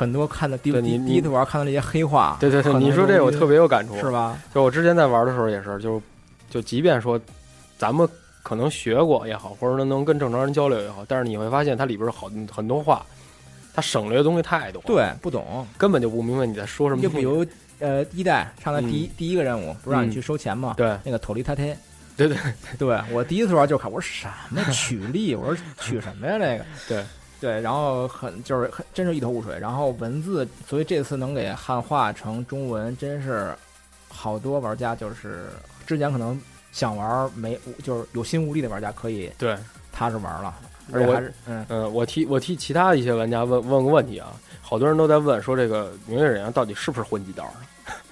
[0.00, 4.38] 很多看的第第第一次玩看到那些黑话，对对对，你说这我特别有感触，是吧？
[4.54, 6.00] 就我之前在玩的时候也是，就
[6.48, 7.20] 就即便说
[7.76, 8.08] 咱们
[8.42, 13.04] 可能学过也好，或者说能跟正常人交流也好，但是你会发现它里边好很多话，
[13.74, 17.02] 它省略的东西太多，对，不懂，根本就不明白你在说什么。
[17.02, 17.46] 就比如。
[17.82, 20.74] 呃，一代上的第一第一个任务，不是让你去收钱吗？
[20.76, 21.74] 对，那个托利塔贴，
[22.14, 22.36] 对对
[22.78, 25.34] 对，我第一次玩就看，我说什么取利？
[25.34, 26.38] 我说取什么呀？
[26.38, 27.02] 这个对
[27.40, 29.58] 对，然后很就是很真是一头雾水。
[29.58, 33.54] 然后文字，所以这次能给汉化成中文，真是
[34.08, 35.48] 好多玩家就是
[35.86, 39.56] 之前可能想玩没就是有心无力的玩家可以对
[39.90, 40.54] 踏实玩了。
[40.92, 47.48] 而且我嗯嗯，我替我替其他一些玩家问问个问题啊，好多人都在问说这个明月忍阳到底是不是混几刀？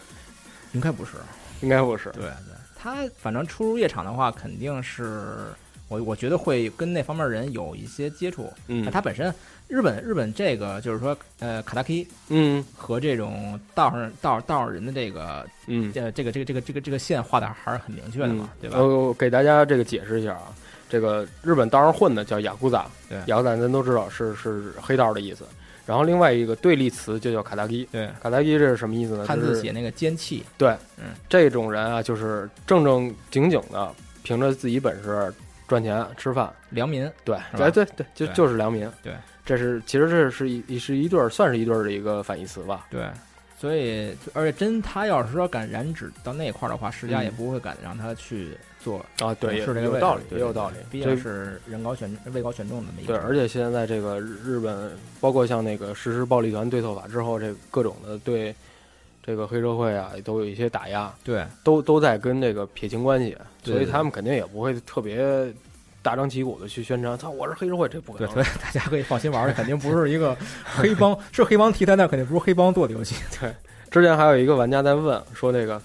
[0.73, 1.13] 应该不是，
[1.61, 2.11] 应该不是。
[2.11, 5.37] 对对，他反正出入夜场的话，肯定是
[5.89, 8.53] 我我觉得会跟那方面人有一些接触。
[8.67, 9.33] 嗯，他本身
[9.67, 18.79] 日本日本这个就是说呃卡达 K，嗯，和这种道上道道上人的这个嗯呃这个这个这个这个这个线画的还是很明确的嘛，对吧？
[18.79, 20.55] 我给大家这个解释一下啊，
[20.89, 25.45] 这个日本道上混的叫雅库扎，对，雅库扎咱都知道是是黑道的意思。
[25.87, 29.25] 然后另外一个对立词就叫卡达基，对，卡达基这是什么意思呢？
[29.27, 33.91] 汉字写那个奸气，对，嗯，这种人啊，就是正正经经的，
[34.23, 35.33] 凭着自己本事
[35.69, 43.09] 赚钱吃饭，良民，对，对对对，就就是良民，对，这是其实这是一是一对儿，算是一对儿的一个反义词吧，对，
[43.57, 48.57] 所以而且真他要是说敢染指到那块儿的话，世家也不会敢让他去。
[48.81, 50.77] 做啊，对，是这个道理，也有道理。
[50.89, 53.19] 毕竟是人高选位高权重的那一个。
[53.19, 58.55] 对，而且现在这个日本，包括像那个实施暴力团对策法之后，这各种的对
[59.29, 61.13] 这个黑社会啊，都有一些打压。
[61.23, 65.53] 对，都都在跟这个撇清关系，所以他们肯定也不会特别
[66.01, 67.19] 大张旗鼓的去宣传。
[67.19, 68.33] 操，我是黑社会，这不可能。
[68.33, 73.17] 所以大家可以放心玩， 肯定不是一个黑帮，是黑帮题材，但肯定不是黑帮做的游戏。
[73.39, 73.53] 对，
[73.91, 75.79] 之前还有一个玩家在问说这个。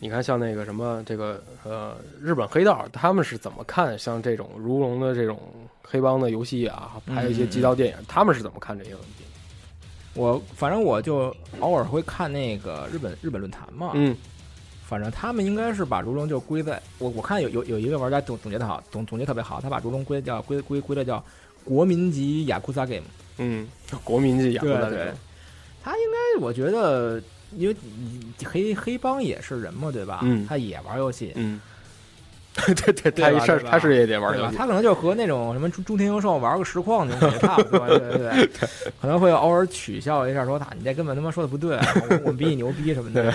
[0.00, 5.40] 你看，像那个什么，这个呃，日本黑道他们是怎么看像这种如龙的这种
[5.82, 9.24] 黑帮的游戏啊，还有一些极道电影，他们是怎么看这些问题？
[10.14, 14.16] 我反正我就偶尔会看那个日本日本论坛嘛，嗯，
[14.86, 21.22] 反正他们应该是把如龙就归在我我看有有有一个玩家总总结的好，总总结特别好，他把如龙归叫归归归的叫
[21.64, 23.06] 国民级雅库萨 game，
[23.38, 23.68] 嗯，
[24.02, 25.12] 国民级雅库萨 game，
[25.82, 27.22] 他应该我觉得。
[27.56, 27.76] 因为
[28.44, 30.18] 黑黑帮也是人嘛，对吧？
[30.24, 31.30] 嗯，他也玩游戏。
[31.36, 31.60] 嗯，
[32.74, 34.56] 对对，他一是他是也得玩游戏。
[34.56, 38.68] 他可能就和那种什么中中天优兽玩个实况就也差不多，对对 对。
[39.00, 41.76] 可能会偶尔取笑一下，说他你这根本他妈说的不对，
[42.22, 43.34] 我们比你牛逼什么的。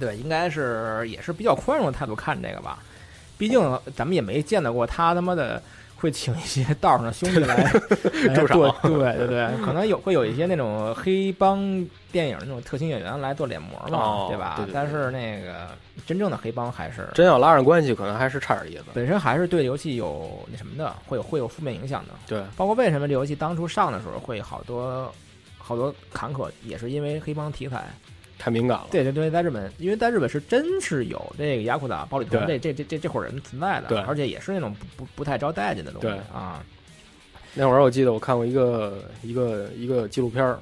[0.00, 2.78] 对，应该是也是比较宽容的态度看这个吧。
[3.36, 3.60] 毕竟
[3.94, 5.62] 咱们也没见到过他他妈的
[6.00, 7.64] 会请一些道上的兄弟来
[8.34, 11.58] 驻场，对对对，可能有会有一些那种黑帮
[12.12, 14.64] 电影那种特型演员来做脸模嘛，对吧？
[14.72, 15.68] 但是那个
[16.06, 18.84] 真正的黑帮还是真要拉上关系，可能还是差点意思。
[18.94, 22.14] 本身还是对游戏有那什么的，会有会有负面影响的。
[22.28, 25.12] 对，包括为什么这游戏当初上的时候会好多
[25.58, 27.84] 好多坎坷，也是因为黑帮题材。
[28.38, 28.86] 太敏感了。
[28.90, 36.64] 对对对，在日本，因为在日本是真是有这个雅库达暴力团这这这这这伙人存在的，对，而且也是那种不不不太招待见的东西啊。
[37.54, 40.60] 那会儿我记得我看过一个一个一个纪录片儿，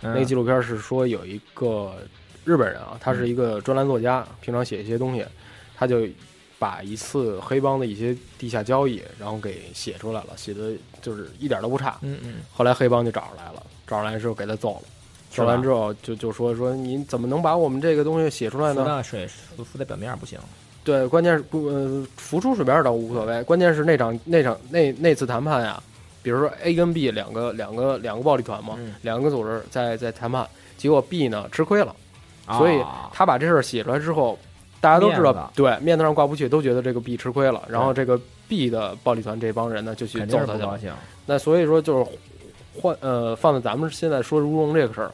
[0.00, 1.96] 那个纪录片是说有一个
[2.44, 5.24] 日本人啊，他是一个专栏作家，平常写一些东西，
[5.76, 6.08] 他就
[6.58, 10.72] 把一次黑帮的一些地下交易，然后给写出来了，写的
[11.02, 11.98] 就是一点都不差。
[12.02, 12.36] 嗯嗯。
[12.52, 14.82] 后来黑帮就找上来了，找上来之后给他揍了。
[15.30, 18.84] 说完之后，就就说说你怎么能把我们这个东西写出来呢？
[18.86, 20.38] 那水浮浮在表面不行。
[20.84, 25.82] 对，关键是不呃浮出水面倒无所谓，关键是那场那场那那次谈判呀，
[26.22, 30.48] 比如说 A 跟 B 两个两个两个暴力团嘛，两个组织在在谈判，
[30.78, 31.94] 结果 B 呢吃亏了，
[32.56, 34.38] 所以他把这事儿写出来之后，
[34.80, 38.18] 大家都知道，对面子上挂不去，都觉得这个 B 吃亏了，然后这个
[38.48, 40.96] B 的暴力团这帮人呢就去揍他去了。
[41.26, 42.06] 那所以说就是
[42.80, 45.10] 换呃放在咱们现在说如龙这个事儿。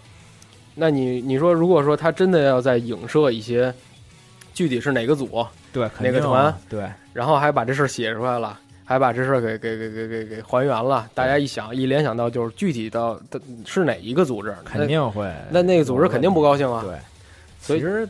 [0.76, 3.72] 那你你说，如果说他真的要在影射一些
[4.52, 16.82] 具体是哪个组，对哪个团，对，然后还把这事儿写出来了，还把这事儿给给给给给给还原了，大家一想一联想到就是具体到的是哪一个组织，肯定会，那那个组织肯定不高兴啊。
[16.84, 16.98] 对，
[17.60, 18.08] 所以其实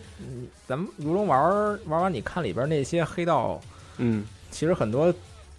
[0.67, 1.39] 咱们如龙玩
[1.87, 3.61] 玩完，你看里边那些黑道，
[3.99, 5.13] 嗯，其实很多。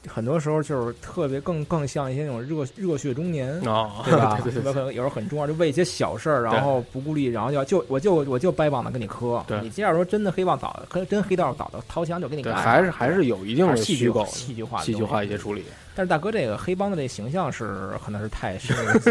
[0.08, 4.40] 很多时候就是特别更更像一些那种热热血中年啊，对吧？
[4.44, 9.44] 对 对对，可能有时候很重要，就为一些小事儿，然后不顾利，然后就就我就我就掰棒子跟你磕。
[9.62, 12.56] 你这样说真的黑棒倒，跟真黑道倒的掏枪就给你干。
[12.56, 15.64] 还是还是有一定的戏剧化、戏剧化、戏剧化一些处理。
[15.98, 18.94] 但是大哥这个黑帮的这形象是可能是太深了。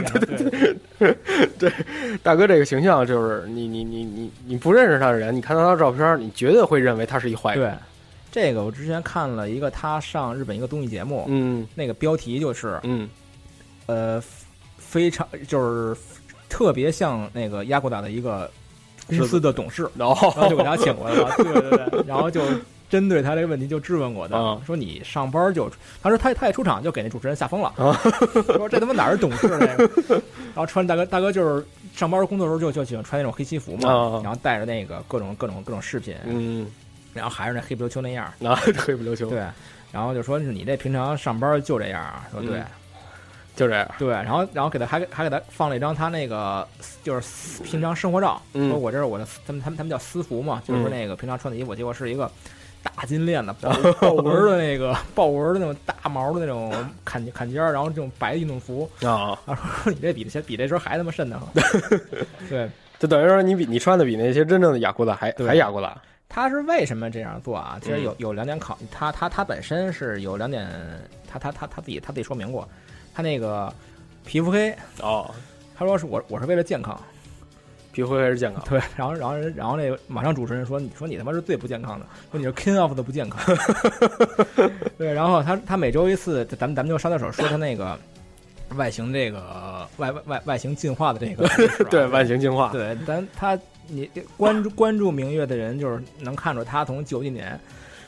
[0.99, 1.17] 对
[1.59, 1.73] 对，
[2.23, 7.71] 大哥这个形象就是你你你你你不认识他的人，你看到他的照片，你绝对会认为他是一坏人。
[7.71, 7.79] 对。
[8.35, 13.09] 这个我之前看了一个他上日本一个综艺节目，嗯，那个标题就是，嗯，
[13.87, 14.21] 呃，
[14.77, 15.97] 非常就是
[16.49, 18.51] 特别像那个亚古达的一个
[19.07, 22.43] 公司的董事，然后就给他请过来了， 对对对，然后就
[22.91, 25.71] 针对他这个问题就质问我的，说你上班就，
[26.03, 27.73] 他说他他一出场就给那主持人吓疯了，
[28.57, 30.15] 说这他妈哪是董事那个，
[30.53, 31.65] 然后穿大哥大哥就是
[31.95, 36.67] 上班工作时候就就喜欢穿那种黑西服嘛，然后带着那个各种各种各种饰品，嗯。
[37.15, 39.31] 然后还是那黑不溜秋那样，啊， 黑不溜秋。
[39.31, 39.39] 对，
[39.93, 42.27] 然后就说是你这平常上班就这样啊？
[42.33, 42.61] 说对，
[43.55, 43.89] 就这样。
[43.99, 46.67] 对，然后然后给他还还给他放了一张他那个
[47.03, 52.31] 就是平常生活照，说我这是我的他们他们他们叫私服嘛，就是说那个平常穿的衣服，结果是一个
[52.83, 53.55] 大金链子，
[54.01, 56.73] 豹纹的那个豹纹的那种大毛的那种
[57.05, 61.49] 坎坎肩然后这种白运动服啊，然后说你这比那些比这身还他妈瘆得慌。
[62.51, 65.97] 对，就等于说你比你穿的比那些真正的雅库达还还雅库达。
[66.35, 67.79] 他是为什么这样做啊？
[67.81, 70.69] 其实有有两点考，他他他本身是有两点，
[71.31, 72.69] 他他他他自己他自己说明过，
[73.15, 73.73] 他那个
[74.25, 74.77] 皮肤黑。
[75.01, 75.33] 哦，
[75.77, 77.01] 他说是我我是为了健康，
[77.93, 78.65] 皮肤黑是健康。
[78.69, 83.41] 对，然后然后然后那个马上主持人说你说你他妈是最不健康的，说你是 king of 的不健康，
[84.99, 87.97] 对，然后他他每周一次，咱们咱们就捎带手说他那个
[88.77, 91.49] 外形这个外外外外形进化的这个
[91.91, 92.71] 对外形进化。
[92.73, 93.59] 对，咱他。
[93.87, 97.61] 你关注关注明月的人，就是能看出他从九几年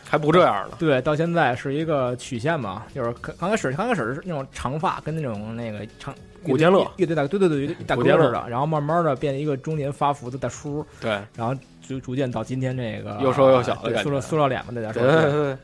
[0.03, 6.91] 还不这样了，对，到现在是一个曲线嘛，就是刚开始刚开始是那种长发，跟那种那个长古天乐。
[6.97, 11.55] 乐队大对对对大哥似的，然后慢慢的变一个中年发福的大叔，对，然后
[11.87, 15.57] 逐逐渐到今天这个又瘦又小的塑料塑料脸嘛，大家说，对对对，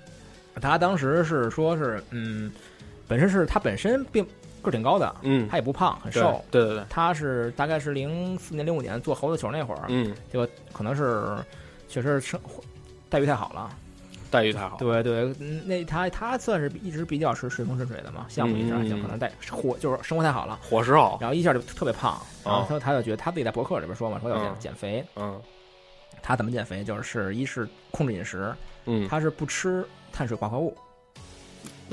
[0.61, 2.53] 他当时是说是嗯，
[3.09, 4.22] 本身是他本身并。
[4.63, 11.37] 个儿挺高的，嗯，他也不胖，很瘦，对对对，他是大概是零四年零五年做猴子球那会儿，嗯，结果可能是
[11.89, 12.41] 确实生
[13.11, 13.69] 待遇太好了，
[14.31, 15.25] 待遇太好，对对，
[15.67, 25.39] 那他他算是一直比较是顺风顺水的嘛，项目一上就可能带火就是生活太好了，伙食好，然后一下就特别胖，然后他他就觉得他自己在博客里边说嘛，说要减减肥，嗯，
[26.23, 26.83] 他怎么减肥？
[26.83, 28.55] 就是一是控制饮食，
[28.87, 30.75] 嗯，他是不吃碳水化合物。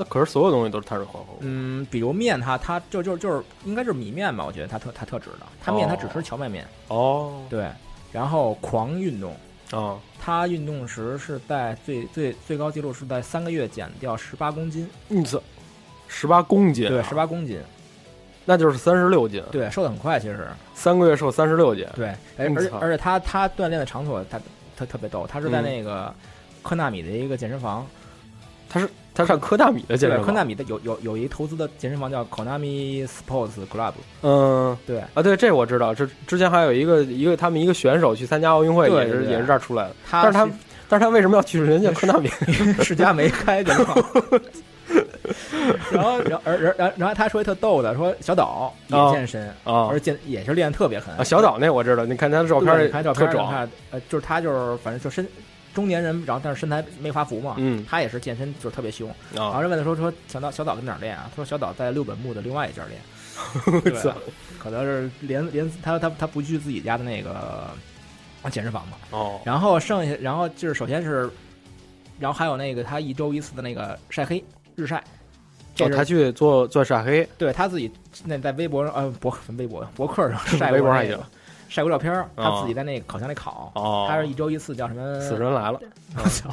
[0.00, 1.36] 那可是所有东西都是碳水化合物。
[1.40, 4.46] 嗯，比如面，它它就就就是应该就是米面吧？
[4.46, 6.66] 我觉得它特它特指的，它面它只吃荞麦面。
[6.88, 7.68] 哦，对，
[8.10, 9.36] 然后狂运动
[9.72, 14.88] 啊，他运动时是在最最最高记录是在三个月减掉十八公斤。
[15.10, 15.24] 嗯，
[16.08, 16.88] 十八公斤？
[16.88, 17.60] 对，十八公斤，
[18.44, 19.42] 那就是三十六斤。
[19.52, 21.86] 对，瘦的很快，其实三个月瘦三十六斤。
[21.94, 24.40] 对，而而而且他他锻炼的场所他
[24.76, 26.12] 他特别逗，他是在那个
[26.62, 27.86] 科纳米的一个健身房。
[28.70, 28.88] 他是。
[29.12, 33.92] 他上科纳米的健身房，科纳米的有有有一投资的健身房叫 Konami Sports Club。
[34.22, 35.92] 嗯，对啊，对，这我知道。
[35.92, 39.94] 这之前还有一个一个他们一个选手去参加奥运会，也是也是这儿出来的。
[40.10, 40.48] 但是他
[40.88, 42.28] 但是他为什么要去人家科纳米？
[42.82, 43.96] 世家没开健身房。
[45.92, 51.12] 然后，然后，然然然后他说一特逗的，说小岛也健身啊，而健也是练特别狠。
[51.24, 55.26] 小岛那我知道，你看他的照片，看照片，壮，呃，就是他就是反正就身
[55.74, 59.08] 中年人，然后但是身材没发福嘛，嗯，他也是健身就是特别凶。
[59.34, 61.26] 然后人问他说说小岛小岛在哪儿练啊？
[61.30, 64.12] 他说小岛在六本木的另外一家练， 对，
[64.58, 67.70] 可能是连连他他他不去自己家的那个
[68.50, 68.96] 健身房嘛。
[69.10, 71.30] 哦，然后剩下然后就是首先是，
[72.18, 74.42] 然后还有那个他一周一次的那个晒黑。
[74.76, 74.96] 日晒，
[75.80, 77.90] 哦，他去做做晒黑，对他自己
[78.24, 81.18] 那在微博上呃博微博博客上晒 微博上也
[81.70, 85.20] 晒过照片，他自己在那烤箱里烤，哦，他是一周一次，叫什么？
[85.20, 85.80] 死神来了，
[86.18, 86.50] 我操，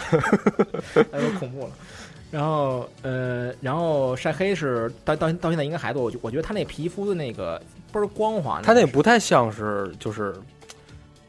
[1.12, 1.72] 太恐怖了。
[2.30, 7.60] 然后呃，然后晒黑是到到到现在应该还多，我我觉得他那皮肤的那个
[7.92, 10.36] 倍儿光滑，他那不太像是就是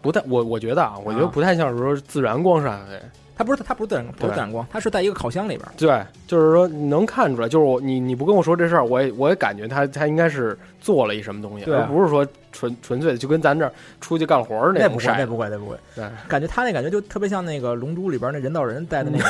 [0.02, 3.00] 不太我我觉得啊，我觉得不太像是说自然光晒黑。
[3.38, 5.66] 它不是它不是自然不是自然光，它是在一个烤箱里边。
[5.76, 15.76] 对，就是说你能看出来，就是我你你不跟我说这事儿，我也我也感觉他他应该是做了一什么东西，而不是说纯纯粹的就跟咱这儿出去干活儿那不会那不会那不会。
[15.94, 19.24] 对，感觉他那感觉就特别像那个《龙珠》里边那人造人戴的那个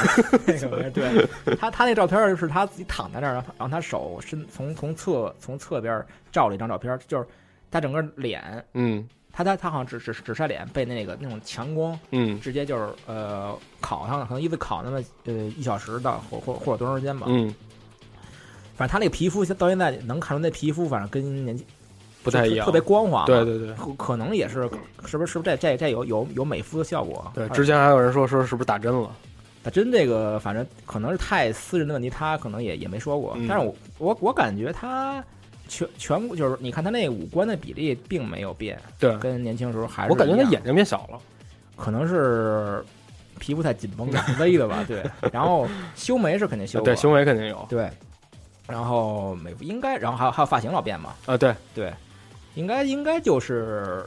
[0.46, 0.90] 那个。
[0.90, 6.02] 对，他他那照片就是他自己躺在那儿，然后他手伸从从侧从侧边
[6.32, 7.26] 照了一张照片，就是
[7.70, 9.06] 他整个脸嗯。
[9.38, 17.54] 他他他好像只只只晒脸，被那个那种强光，嗯，直接就是呃烤上了，可能一次烤那么呃一小时到或或或者多长时间吧，嗯，
[18.74, 21.64] 反正他那个皮肤到现在能看出那皮肤，反正跟年纪
[22.24, 24.68] 不太一样，特别光滑，对对对，可能也是
[25.06, 27.30] 是不是是不是这这这有有有美肤的效果？
[27.32, 29.08] 对，之前还有人说说是不是打针了？
[29.62, 35.24] 打针这个反正可能是太私人的问题，他可能也也没说过，但是我我我感觉他。
[35.68, 40.10] 颧颧骨就是你看他那五官的比例并没有变，对，跟年轻时候还是。
[40.10, 41.20] 我感觉他眼睛变小了，
[41.76, 42.82] 可能是
[43.38, 44.82] 皮肤太紧绷勒的吧？
[44.88, 45.04] 对。
[45.32, 47.66] 然后修眉是肯定修，对，修眉肯定有。
[47.68, 47.88] 对。
[48.66, 51.14] 然后美肤应该，然后还有还有发型老变嘛？
[51.26, 51.92] 啊，对对，
[52.54, 54.04] 应该应该就是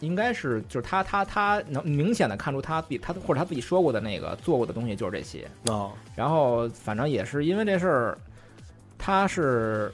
[0.00, 5.92] 应该是就是他他他能明显的看出他自己他或者他自己说过的那个做过的东西就是这些哦。
[6.14, 8.18] 然后反正也是因为这事儿，
[8.98, 9.92] 他是。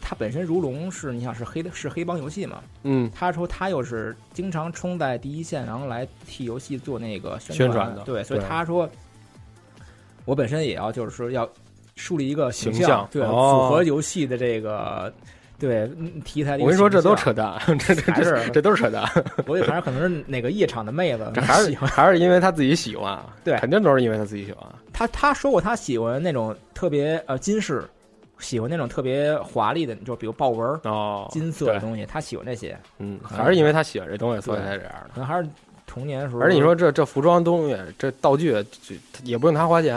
[0.00, 2.62] 他本身如龙是你想是黑的是黑帮游戏嘛？
[2.82, 8.88] 嗯，他说他又是经常冲在第一线，然后来替游戏做那个宣传的，对，所以他说，
[10.24, 11.48] 我本身也要就是说要
[11.96, 15.12] 树立一个形象，对，符合游戏的这个
[15.58, 15.90] 对
[16.24, 16.52] 题材。
[16.58, 19.04] 我跟你说，这都扯淡， 这这还是这都是扯淡。
[19.46, 24.64] 我也反正可能是哪个夜场的妹子，这 还是还是因为他自己喜欢，对，肯定都是因为他自己喜欢。
[24.92, 27.84] 他他说过他喜欢那种特别呃金饰。
[28.38, 32.78] 喜欢那种特别华丽的，就比如豹纹哦，金色的东西，他喜欢这些。
[32.98, 35.10] 嗯，还是因为他喜欢这东西，所以才这样的。
[35.14, 35.48] 可能还是
[35.86, 36.42] 童年时候。
[36.42, 38.64] 而且你说这这服装东西，这道具，
[39.24, 39.96] 也不用他花钱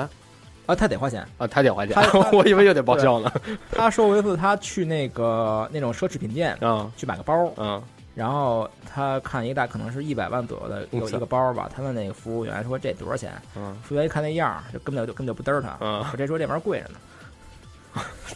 [0.66, 1.96] 啊，他得花钱啊，他得花钱。
[2.34, 3.32] 我以为又得报销呢。
[3.72, 7.82] 他说过一次，他去那个那种奢侈品店啊，去买个包，嗯，
[8.16, 13.34] 然后他看一个大可能是一百万左右的有一个包吧，他问那个服务员说这多少钱？
[13.56, 16.96] 嗯，服务员一看那样，就根本就根本就不嘚他，嗯，我这说这玩意儿贵着呢。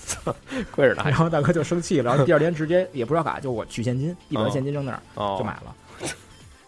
[0.06, 0.36] 操，
[0.72, 1.04] 贵着呢！
[1.06, 5.00] 然后大哥就生气了，然后第二天直接也不知道咋，就我取现金，一百现金扔那儿，
[5.38, 5.76] 就买了，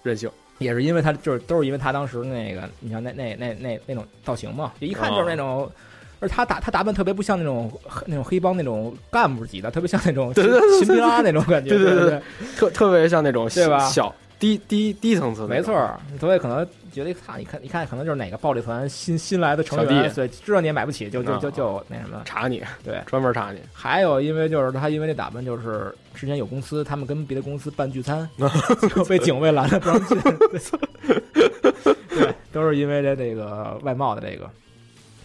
[0.04, 0.30] 任性。
[0.60, 5.72] 也是因为他就是都是因为他当时那个，你像那那那那那种造型嘛，就一看就是那种，
[6.20, 7.72] 而他打他打扮特别不像那种
[8.08, 10.44] 那种黑帮那种干部级的，特别像那种秦
[10.88, 12.22] 皮拉那种感觉，对对对，
[12.56, 13.88] 特特别像那种对吧？
[13.88, 16.68] 小低低低层次，没错，所以可能。
[16.90, 23.60] 觉得他，你看，你看，可能就是哪个暴力团新新来的成员，所以知道你也买不起，就就就就那什么，查你，对，专门查你。
[23.72, 28.28] 还有，因为就是他，因为这打扮，就是之前有公司，他们跟别的公司办聚餐，
[28.96, 30.18] 就被警卫拦了，不让进。
[32.10, 34.50] 对，都是因为这这个外貌的这个。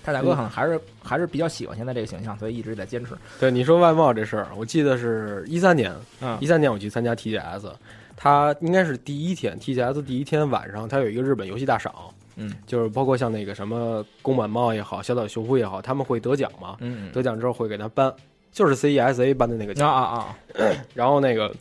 [0.05, 3.15] 他大哥可能还是还是比较喜欢现在这个形象，所以一直在坚持。
[3.41, 5.95] 对你说外貌这事儿，我记得是一三年，
[6.39, 7.73] 一三年我去参加 TGS。
[8.23, 11.93] 他应该是第一天 TGS 第一天晚上，他有一个日本游戏大赏，
[12.37, 18.15] 嗯，就是包括像那个什么宫本茂也好，小岛秀夫也好，他们会得奖嘛，嗯，得奖之后会给他颁，
[18.53, 19.93] 就是 CESA 颁的那个奖。
[19.93, 20.37] 啊啊啊，
[20.95, 21.53] 然后那个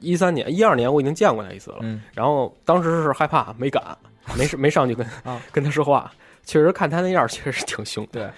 [0.00, 3.96] 一三年、一二年我已经见过他一次了，嗯，然后当时是害怕，没敢，
[4.36, 5.06] 没没上去跟
[5.52, 6.12] 跟他说话，
[6.44, 8.28] 确实看他那样确实挺凶，对，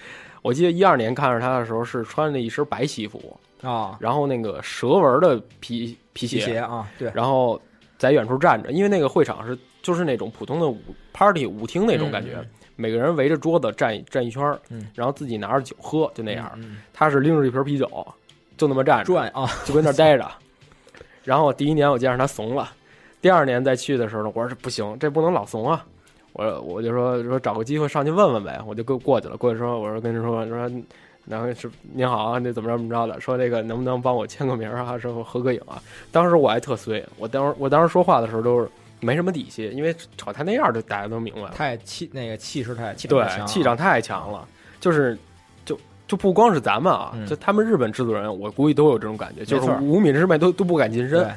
[0.43, 3.35] 我记得一二年看着他的时候是穿着一身白西服。
[3.61, 7.61] 啊，然后那个蛇纹的皮皮鞋啊，对，然后
[7.97, 10.77] 在远处站着，因为那个会场是就是那种普通的舞
[11.13, 12.37] party 舞厅那种感觉，
[12.75, 16.49] 每个人围着桌子站站一圈儿，嗯然后自己拿着酒喝，就那样。
[16.55, 17.89] 嗯他是拎着一瓶啤酒，
[18.57, 20.29] 就那么站着，转啊，就跟那儿待着。
[21.23, 22.71] 然后第一年我见着他怂了，
[23.21, 25.85] 第二年再去的时候呢，我说这不行，这不能老怂啊。
[26.33, 29.35] 我我就说说找个机会上去问问呗，我就过过去了。
[29.35, 30.71] 过去说我说跟人说说，
[31.29, 35.81] 然后是您好啊，那怎么着怎么着的，说这个能不能帮我签个名啊，说合个影啊。
[36.11, 38.67] 当时我还特衰，我当时我当时说话的时候都是
[38.99, 41.51] 没什么底气，因为瞅他那样就大家都明白了。
[41.51, 44.47] 太气那个气势太气对太强啊气场太强了，
[44.79, 45.17] 就是
[45.63, 51.31] 就就不光是咱们啊，嗯就他们日本制作人，我估计都有这种感觉，就是五米之外都都不敢近身对。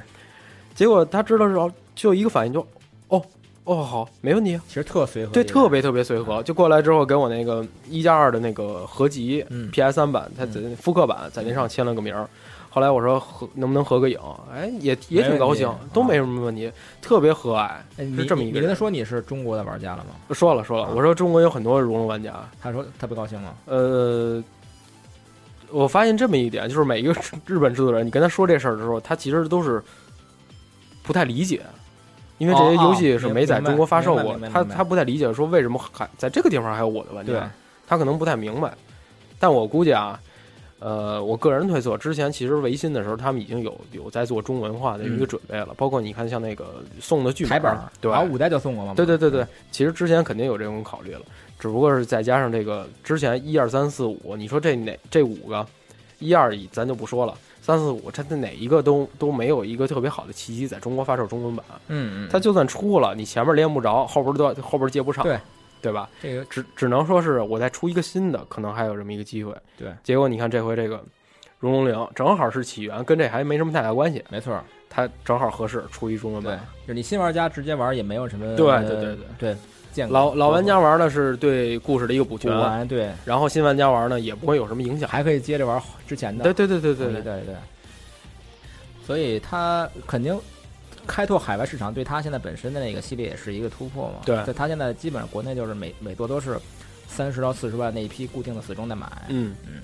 [0.74, 2.66] 结果他知道之后，就一个反应就，
[3.09, 3.22] 哦
[3.65, 4.63] 哦好，没问题啊。
[4.67, 12.29] 其实特随和，对，特别特别随和，就过来之后给我那个一加二的那个合集、嗯 PS 三版，他在复刻版在那上签了个名儿。
[12.69, 14.19] 后来我说合能不能合个影？
[14.51, 18.55] 哎，也也挺高兴没，都没什么问题，特别和蔼，是这么一个人。
[18.55, 20.35] 你跟他说你是中国的玩家了吗？
[20.35, 23.55] 说了说了，我说中国有很多如龙玩家，他说他不高兴了？
[23.67, 24.43] 呃，
[25.71, 29.83] 我发现这么一点，就是每一个日本制作人，你跟他说这事儿的时候，他其实都是
[31.03, 31.61] 不太理解，
[32.43, 37.36] 因为这些游戏是没在中国发售过他他不太理解说为什么还在这个地方还有我的玩对。
[37.36, 37.49] 家，
[37.86, 38.74] 他可能不太明白。
[39.38, 40.20] 但我估计啊，
[40.80, 48.11] 呃，我个人推测，之前其实维新的时候，他们已经有有在做中文化的一个准备了，包括你看像那个送的剧台本对。
[48.11, 48.95] 然后五代就送过吗？
[48.97, 51.20] 对对对对，其实之前肯定有这种考虑了，
[51.61, 55.64] 只不过是再加上这个之前一二三四五，你说这哪这五个，
[56.18, 65.39] 一二咱就不说了，三四五它的哪一个都都没有一个特别好的契机在中国发售中文版，嗯嗯，它就算出了，你前面连不着，后边都后边接不上，对。
[65.81, 66.09] 对吧？
[66.23, 69.53] 这个只只能说是我再出一个新的，可能还有这么一个机会。
[69.77, 70.97] 对，结果你看这回这个
[71.59, 74.57] 《荣龙零》正好是起源，跟这还没什么太大关系，没错，
[74.89, 79.27] 它正好合适出一中文版。，就你新玩家直接玩也没有什么对对对对。
[79.41, 79.57] 对
[80.09, 82.86] 老老玩家玩的是对故事的一个补全。
[82.88, 83.11] 对。
[83.24, 85.09] 然后新玩家玩呢也不会有什么影响。
[85.09, 86.45] 还可以接着玩之前的。
[86.45, 87.22] 对对对对对。
[87.22, 87.55] 对对
[89.05, 90.38] 所以他肯定
[91.07, 94.20] 开拓海外市场对他现在本身的那个系列也是一个突破嘛。
[94.24, 94.40] 对。
[94.55, 96.59] 他现在基本上国内就是每每座都是
[97.07, 99.07] 三十到四十万那一批固定的死忠在买。
[99.28, 99.55] 嗯。
[99.66, 99.82] 嗯。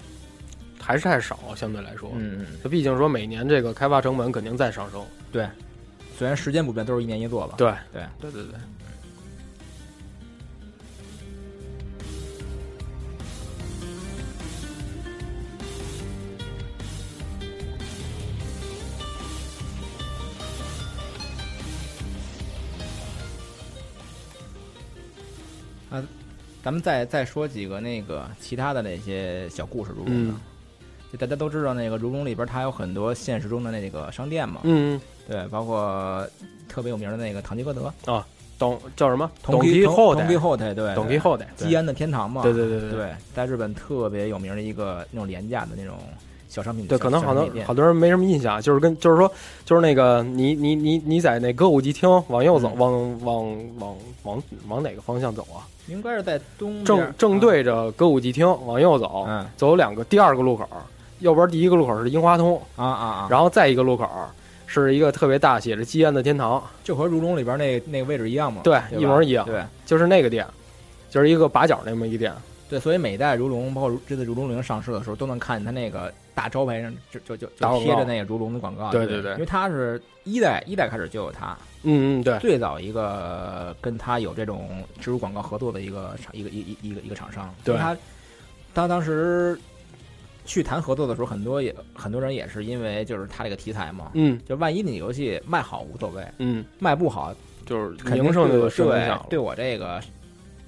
[0.81, 2.11] 还是太少相对来说。
[2.15, 5.05] 嗯嗯毕竟说每年这个开发成本肯定在上升。
[5.31, 5.47] 对。
[6.17, 7.55] 虽然时间不变都是一年一做吧。
[7.59, 7.73] 对。
[7.93, 8.03] 对。
[8.21, 8.55] 对对对。
[25.91, 26.03] 啊，
[26.63, 30.33] 咱们再再说几个那个其他的那些小故事如龙的。
[30.33, 30.41] 嗯
[31.11, 34.61] 就大家都知道，那个如龙里边它有很多现实中的那个商店嘛。
[34.65, 36.23] 嗯，对，包括
[36.69, 38.27] 特别有名的那个唐吉诃德啊，
[38.59, 39.31] 董叫什么？
[39.43, 42.43] 董董皮后董吉后代，对，董皮后代，基安的天堂嘛。
[42.43, 45.97] 对对对对，在日本特别有名的一个那种廉价的那种
[46.49, 46.87] 小商品。
[46.87, 49.31] 对，可能好多好多人没什么印象，就是跟就是说
[49.65, 55.63] 就是那个你你你你在那歌舞伎厅往右走，嗯往往往往往哪个方向走啊？
[55.87, 60.69] 应该是在东正正对着歌舞伎厅往右走，嗯走两个第二个路口，
[61.21, 64.09] 右边第一个路口是樱花通，啊啊啊，然后再一个路口
[64.67, 70.47] 是一个特别大写着“基安的天堂就和如龙里边那那个位置一样嘛。”，对，对一模一样，对就是那个店，
[71.09, 72.31] 就是一个把角那么一个店，
[72.69, 78.93] 对，所以每代如龙，包括这次如龙零上市的时候，都能看见它那个大招牌上就就就就贴着那个如龙的广告。
[78.93, 79.33] 对对对对。
[79.33, 87.53] 因为它是一代一代开始就有它，嗯嗯，对，最早一个跟他有这种植入广告合作的一个厂一个一一一个一个厂商。
[87.65, 87.75] 对。
[87.75, 87.97] 因为他
[88.73, 89.59] 他当时
[90.45, 94.41] 去谈合作的时候，很多也很多人也是因为就是他这个题材嘛，嗯。
[94.47, 97.35] 就万一你游戏卖好无所谓，嗯，卖不好
[97.67, 98.71] 就是肯定受影
[99.05, 100.01] 响，对我这个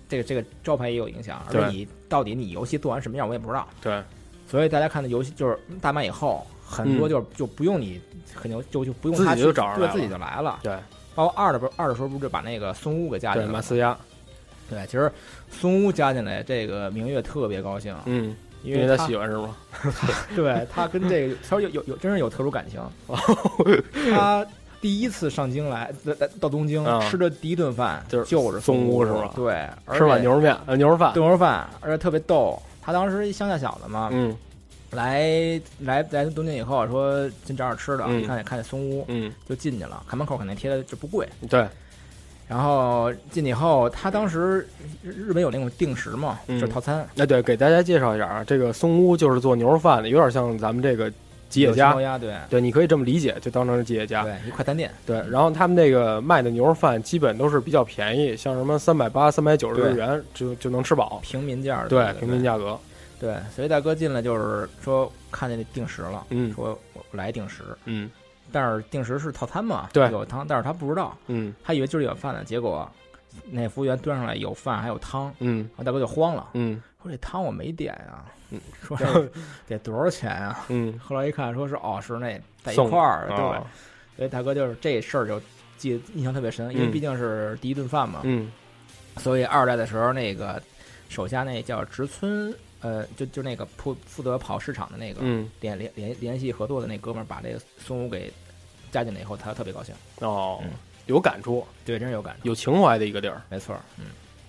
[0.09, 1.73] 这个这个招牌也有影响，而且对。
[1.73, 4.03] 你到底你游戏做完什么样我也不知道，对，
[4.51, 8.01] 所以大家看的游戏就是大卖以后，很多嗯就就不用你
[8.35, 10.59] 很牛就就不用自己他去就找上来了对自己就来了。
[10.63, 10.77] 对
[11.15, 13.59] 包括二的不是二的时候不是就把那个松屋给加进，来了吗？
[13.59, 13.97] 马斯亚，
[14.69, 15.11] 对，其实
[15.51, 19.57] 松屋加进来，这个明月特别高兴，嗯，因为因他喜欢是吗？
[20.35, 22.81] 对他跟这个 他说有有有真是有特殊感情。
[24.15, 24.47] 他
[24.81, 32.61] 第一次上京来，到到东京啊吃的第一顿饭就是就是松屋屋是吧对，吃碗牛肉面，呃，牛肉饭，牛肉饭，而且特别逗。
[32.83, 34.37] 他当时一乡下小子嘛，嗯。
[34.93, 38.21] 来来来东京以后说先找点吃的，嗯。
[38.21, 40.03] 一看也看见松屋，嗯，就进去了。
[40.05, 41.65] 看门口肯定贴的就不贵，对，
[42.49, 44.67] 然后进去以后，他当时
[45.01, 46.59] 日日本有那种定时嘛，嗯。
[46.59, 51.09] 就是套餐，哎对，给大家介绍一下啊，这个松屋就是做牛肉饭的，有点像咱们这个
[51.51, 52.35] 吉野家，对。
[52.49, 54.91] 对，你可以这么理解，就当成是吉野家，对，一快餐店。
[55.05, 62.79] 对，然后他们那个卖的牛肉饭基本都是比较便宜，像什么三百八、三百九十日元就就能吃饱，平民价对，平民价格。
[63.19, 68.11] 对，所以大哥进来就是说看见那定时了，嗯，说我来定时，嗯，
[68.51, 72.91] 但是定时是套餐嘛，对，有汤，但是他不知道，嗯，他以为就是有饭呢，结果
[73.51, 78.97] 那服务员端上来有饭还有汤，嗯，然后大哥就慌了，嗯，说这汤我没点啊，嗯， 说
[79.69, 80.65] 得多少钱啊？
[80.69, 83.37] 嗯，后来一看说是哦是那在一块儿，对，
[84.17, 85.41] 所以大哥就是这事儿就
[85.77, 88.51] 记印象特别深，因为毕竟是第一顿饭嘛，嗯，
[89.19, 90.61] 所以二代的时候那个
[91.09, 92.55] 手下那叫植村。
[92.83, 98.33] 呃，就就那个负负责跑市场的那个，嗯，联联联联系合作的那哥们儿，把这个孙武给
[98.91, 99.95] 加进来以后，他特别高兴。
[100.21, 100.63] 哦，
[101.05, 103.77] 有感触，对，真是有感触，有情怀的一个地儿，没错。
[103.99, 104.07] 嗯，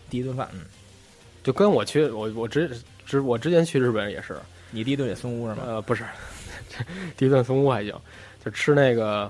[0.09, 0.61] 第一顿饭，嗯，
[1.43, 2.71] 就跟我去，我我之
[3.11, 4.37] 之我之前去日本也是，
[4.69, 5.63] 你第一顿也松屋是吗？
[5.65, 6.03] 呃，不是，
[7.17, 7.93] 第一顿松屋还行，
[8.43, 9.29] 就吃那个，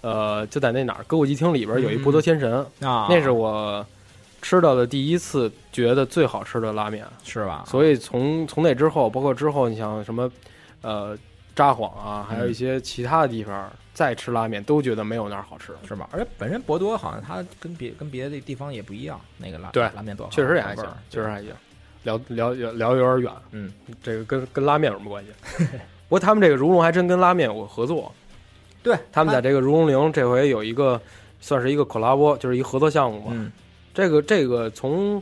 [0.00, 3.84] 呃，就在那哪儿歌舞伎町里边有一波多天神啊，那是我。
[4.40, 7.64] 吃到的第一次觉得最好吃的拉面是吧？
[7.66, 10.30] 所以从从那之后，包括之后，你像什么，
[10.80, 11.18] 呃，
[11.56, 16.08] 札幌啊，还有一些其他的地方再吃拉面，都觉得没有那儿好吃，是吧？
[16.12, 21.50] 而且本身博多好像它跟别跟别的地方也不一样，那个拉对拉面做确实也还行，确实还行。
[22.16, 25.30] 聊聊聊聊有点远，嗯，这个跟跟拉面有什么关系？
[26.08, 28.12] 不过他们这个如龙还真跟拉面有合作，
[28.82, 31.00] 对他们在这个如龙陵这回有一个
[31.40, 33.26] 算是一个 collab，就是一合作项目嘛。
[33.32, 33.52] 嗯
[33.94, 35.20] 这个这个从，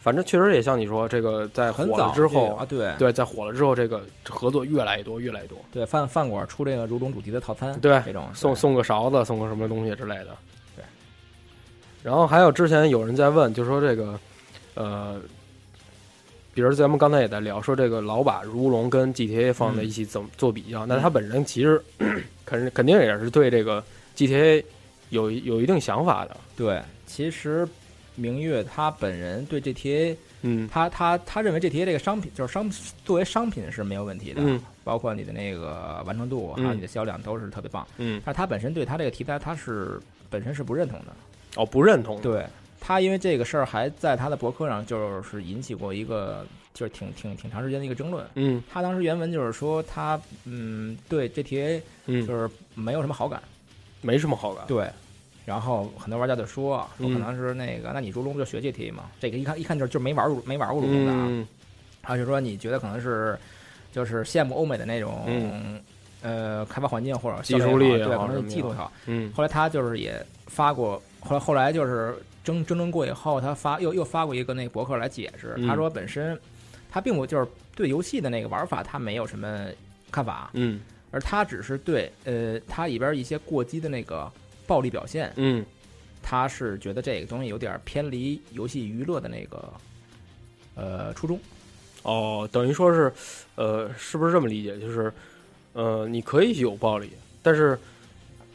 [0.00, 5.58] 反正确实也像你说，这个在火了之后啊，对对，在火了之后，这个合作越来越多，越来越多。
[5.72, 10.28] 对，饭饭馆出这个如龙主题的套餐，对，这种送送个勺子，送个什么东西之类的。
[10.76, 10.84] 对。
[12.04, 14.16] 然后还有之前有人在问，就说这个，
[14.74, 15.20] 呃，
[16.54, 20.84] 比如咱们刚才也在聊，说这个老把如龙跟 GTA 放在一起怎么做比较？
[20.86, 21.82] 那他本人其实
[22.44, 23.82] 肯肯定也是对这个
[24.16, 24.62] GTA
[25.10, 26.36] 有有一定想法的。
[26.56, 27.66] 对，其实。
[28.14, 32.70] 明月他本人对 GTA，嗯，他他他认为 GTA 这个商品就是商
[33.06, 39.98] 作为商品是没有问题的，嗯，包括你的那个完成度还有你的销量都是特别棒，嗯，但是他本身对他这个题材他是
[40.28, 41.06] 本身是不认同的，
[41.56, 42.44] 哦，不认同，对
[42.84, 53.40] 他因为这个事儿还在他的博客上就是引起过一个就是挺挺挺长时间的一个争论，嗯，他当时原文就是说他嗯对 GTA 嗯就是没有什么好感，
[54.00, 54.90] 没什么好感，对。
[55.44, 59.10] 然后很多玩家就说说可能是那个，那你如龙不就学 GTA 嘛？
[59.20, 61.46] 这个一看一看就就没玩过没玩过如龙的啊。
[62.00, 63.36] 他就说你觉得可能是
[63.92, 65.24] 就是羡慕欧美的那种
[66.22, 68.88] 呃开发环境或者技术力，对，可能是嫉妒他。
[69.06, 69.32] 嗯。
[69.32, 72.14] 后来他就是也发过，后来后来就是
[72.44, 76.38] 争争论过以后，他发又又发过一个那个博客来解释，他说本身
[76.90, 79.68] 他并不就是对游戏的那个玩法他没有什么
[80.10, 80.80] 看法，嗯，
[81.10, 84.30] 而他只是对呃他里边一些过激的那个。
[84.64, 85.66] 暴力表现，嗯，
[86.22, 89.72] 他是觉得这个东西有点偏离游戏娱乐的那个，
[90.76, 91.38] 呃，初衷。
[92.04, 93.12] 哦，等于说是，
[93.56, 94.78] 呃，是不是这么理解？
[94.78, 95.12] 就是，
[95.72, 97.10] 呃，你可以有暴力，
[97.42, 97.76] 但是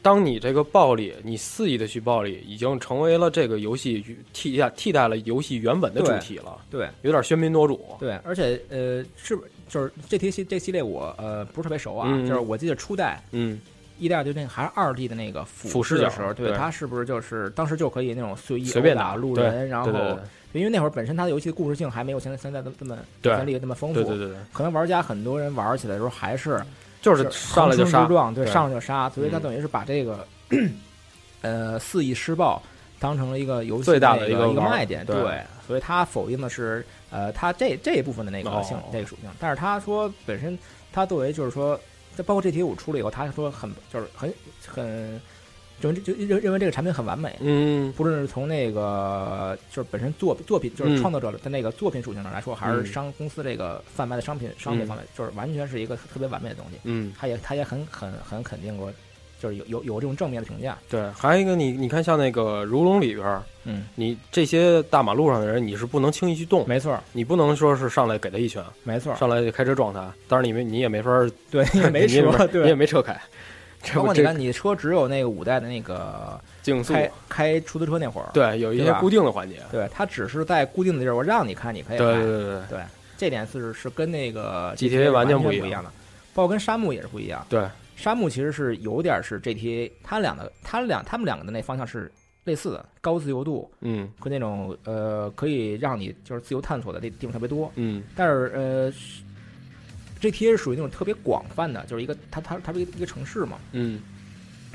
[0.01, 6.57] 当你这个暴力，你肆意的去暴力，已经成为了这个游戏替代替代了游戏原本的主题了。
[6.69, 7.95] 对，有点喧宾夺主。
[7.99, 9.37] 对，而且呃，是
[9.67, 13.59] 就是这题系这系列我呃不是特别熟啊，就是我记得初代，嗯。
[13.99, 19.91] 一代就那个还是二 D 的那个俯视的时候，对它是不是就是当时就可以那种随意随便打路人，然后
[20.53, 26.61] 因为那会儿本身它的游戏的故事性还没有现在现在的这么权力那么丰富，对对对，可能玩家很多人玩起来的时候还是
[27.01, 30.27] 就是上来就杀，对，上来就杀，所以他等于是把这个
[31.41, 32.61] 呃肆意施暴
[32.99, 40.57] 当成了一个游戏最大的一个一个卖点，对，所以他否定的是呃他这这一部分的那个性那个属性，但是他说本身
[40.91, 41.79] 他作为就是说。
[42.15, 44.33] 这包括这题五出了以后，他说很就是很
[44.65, 45.21] 很，
[45.79, 47.35] 就就认认为这个产品很完美。
[47.39, 56.79] 嗯，不论是从那个就是本身作作品就是创作者的那个作品属性上来说，还是商公司这个贩卖的商品商品方面，就是完全是一个特别完美的东西。
[56.83, 58.91] 嗯，他也他也很很很肯定过。
[59.39, 71.11] 就是有有有这种正面的评价，对，还有一个你你看像那个如龙里边，嗯，你这些大马路上的人你是不能轻易去动，没错，你不能说是上来给他一拳，没错，上来就开车撞他，当然你没你也没法，
[71.51, 73.15] 对，你也没 车，对，你也没车开，
[73.95, 82.61] 包括你看你的车只有那个五代的那个竞速，开开出租车那会儿，对，有一些固定的环节，对，它只是在固定的地儿我让你开，你可以开，对对对对。
[82.69, 82.79] 对，
[83.17, 85.91] 这点是是跟那个 GTA 完全不一样的，
[86.33, 87.67] 包括跟沙漠也是不一样，对。
[87.95, 92.11] 沙漠其实是有点是 GTA，它俩的，它俩，他们两个的那方向是
[92.43, 98.93] 类似的，高自由度，嗯，和那种呃可以让你就是自由探索的地地方特别多，嗯，但是呃
[100.19, 104.01] GTA 是属于那种特别广泛的，就是一个它它它是一个一个城市嘛，嗯，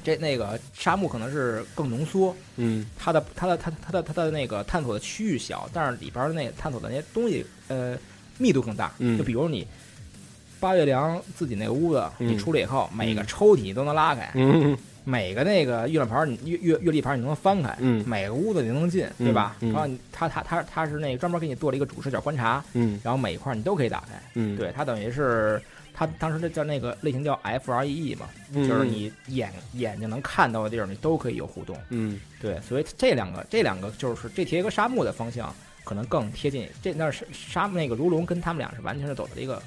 [0.04, 7.96] 这那个沙漠可能是更浓缩，嗯，它的它的它它的它的那个探索的区域小，但是里边的那探索的那些东西，呃，
[8.38, 8.92] 密度更大。
[8.98, 9.66] 嗯，就比如你
[10.60, 19.56] 八月良自己那个屋子，你出来以后，每个抽屉你都能拉开，嗯，每个那个月亮牌、月月月历牌你都能翻开，嗯，每个屋子你都能进，对吧？
[19.60, 25.60] 然后他他他他是那个专门给你做了一个主视角观察，嗯，然后每一块你都可以打开，嗯，对，它等于是。
[25.94, 31.76] 它当时的叫那个类型叫 F R E E 嘛，嗯就是你眼眼睛能看到的地儿，你都可以有互动。
[31.90, 36.66] 嗯，对，所以这两个这两个就是 GTA 和沙漠的方向可能更贴近。
[36.80, 39.62] 这那是沙那个如龙跟他们俩是完全是走的一个，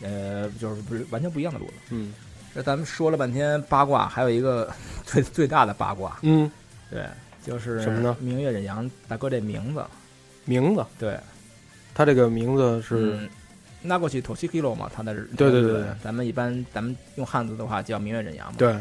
[0.00, 1.74] 呃，就是不是完全不一样的路子。
[1.90, 2.14] 嗯，
[2.58, 4.68] 这咱们说了半天八卦，还有一个
[5.06, 6.18] 最最大的八卦。
[6.22, 6.50] 嗯，
[6.90, 7.06] 对，
[7.46, 8.16] 就是什么呢？
[8.18, 9.84] 明月忍阳大哥这名字，
[10.44, 11.16] 名字，对，
[11.94, 13.14] 他这个名字是。
[13.14, 13.28] 嗯
[13.80, 18.54] 拿过去 Toshikiro 嘛，他的对对对，咱们一般咱们用汉字的话叫明月忍阳嘛。
[18.58, 18.76] 对，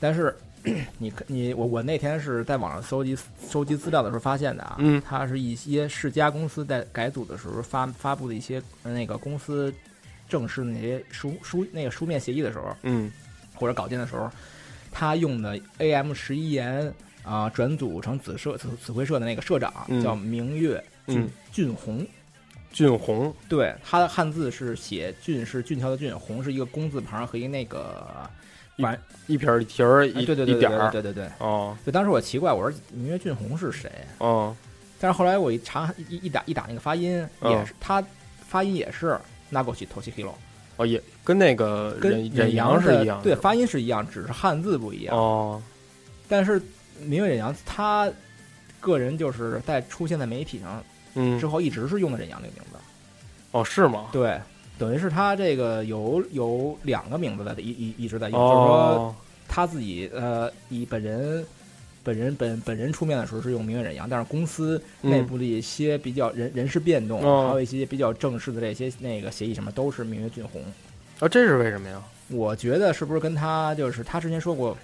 [0.00, 0.34] 但是
[0.98, 9.72] 你你我我那天是在网上搜集搜集资料的时候发现的啊，嗯，他是一些世家公司在改组的时候发发布的一些那个公司
[10.32, 13.12] 正式那些书书那个书面协议的时候，嗯，
[13.54, 14.30] 或者稿件的时候，
[14.90, 16.90] 他用的 AM 十一言
[17.22, 22.06] 啊转组成子社子子会社的那个社长、嗯、叫明月俊、嗯、俊宏。
[22.72, 28.02] 俊宏，对，他的汉字是写“俊”是俊俏的“俊”，宏是一个工字旁和一个那个
[28.78, 31.28] 完一撇一提儿一对对对一点儿，对对对。
[31.36, 33.92] 哦，就当时我奇怪，我说明月俊宏是谁？
[34.16, 34.56] 哦，
[34.98, 38.02] 但是后来我一查一一打一打那个发音，哦也是他
[38.48, 39.20] 发音也是
[39.52, 40.32] Nagoshi Toshihiro。
[40.78, 45.14] 哦，也跟那个跟忍阳是一样，对，发音是一样，只是汉字不一样。
[45.14, 45.62] 哦，
[46.28, 46.60] 但是
[47.00, 48.10] 明月忍阳他
[48.80, 50.82] 个人就是在出现在媒体上。
[51.14, 52.78] 嗯，之后一直是用的忍阳这个名字，
[53.50, 54.06] 哦，是吗？
[54.10, 54.40] 对，
[54.78, 61.44] 等于是他这个有有两个名字在一一一直在用，哦、就是说他自己呃以本人
[62.04, 70.62] 本人本本人出面的时候是用明月忍阳，但是公司内部的一些比较人、嗯、人事变动，哦、还有一些比较正式的这些那个协议什么都是明月俊宏。
[71.20, 72.02] 啊，这是为什么呀？
[72.28, 74.76] 我觉得是不是跟他就是他之前说过。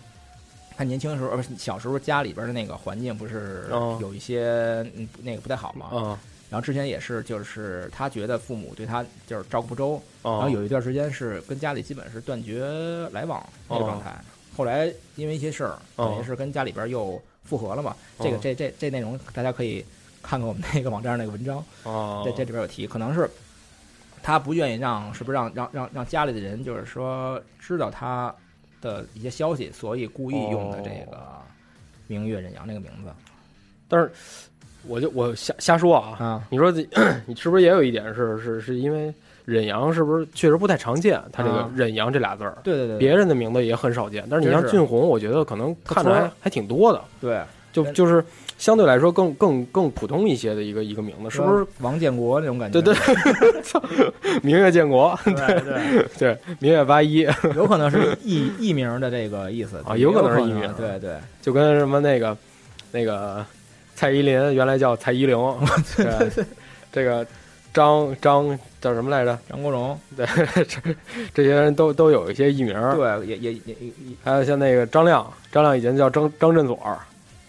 [0.76, 3.66] 他年轻的时候，小时候家里边的那个环境不是
[4.00, 6.16] 有一些嗯那个不太好嘛，嗯，
[6.48, 12.64] 然后之前也是就是他觉得父母对他就是照顾不周，哦、然后有一段时间是跟家里基本是断绝
[13.10, 14.22] 来往那个状态，哦、
[14.58, 19.84] 后来因为一些事儿，哦等于是跟家里边又复合了嘛，这个这这这内容大家可以
[20.20, 23.30] 看看我们那个网站上那个文章，哦，在这里边有提，可能是
[24.20, 28.34] 他不愿意让是不是让让让让家里的人就是说知道他。
[28.80, 31.42] 的一些消息，所以故意用的这个
[32.06, 33.10] “明月忍阳”这个名字。
[33.88, 34.08] 但是，
[34.86, 36.70] 我就我瞎瞎说啊，啊你说
[37.26, 39.12] 你是不是也有一点是是是因为
[39.48, 41.18] 忍阳是不是确实不太常见？
[41.32, 44.22] 他这个“忍阳”这俩字儿，对对对，别人的名字也很少见。
[44.30, 47.00] 但是你像俊宏，我觉得可能看着还还挺多的。
[47.18, 47.40] 对，
[47.72, 48.22] 就就是
[48.58, 52.82] 相对来说更更更普通一些的一个一个名字，是不是王建国那种感觉？
[52.82, 53.82] 对对，操，
[54.42, 57.26] 明月建国，对对对，明月八一，
[57.56, 62.36] 有可能是艺艺名的这个意思啊，有可能是艺名，对对，就跟什么那个
[62.92, 63.42] 那个
[63.94, 65.34] 蔡依林原来叫蔡依林，
[65.96, 66.44] 对对，
[66.92, 67.26] 这个
[67.72, 69.38] 张张叫什么来着？
[69.48, 70.26] 张国荣，对，
[70.64, 70.80] 这
[71.34, 73.92] 这些人都都有一些艺名，对，也也也也，
[74.24, 76.78] 还有像那个张亮，张亮以前叫张张振左。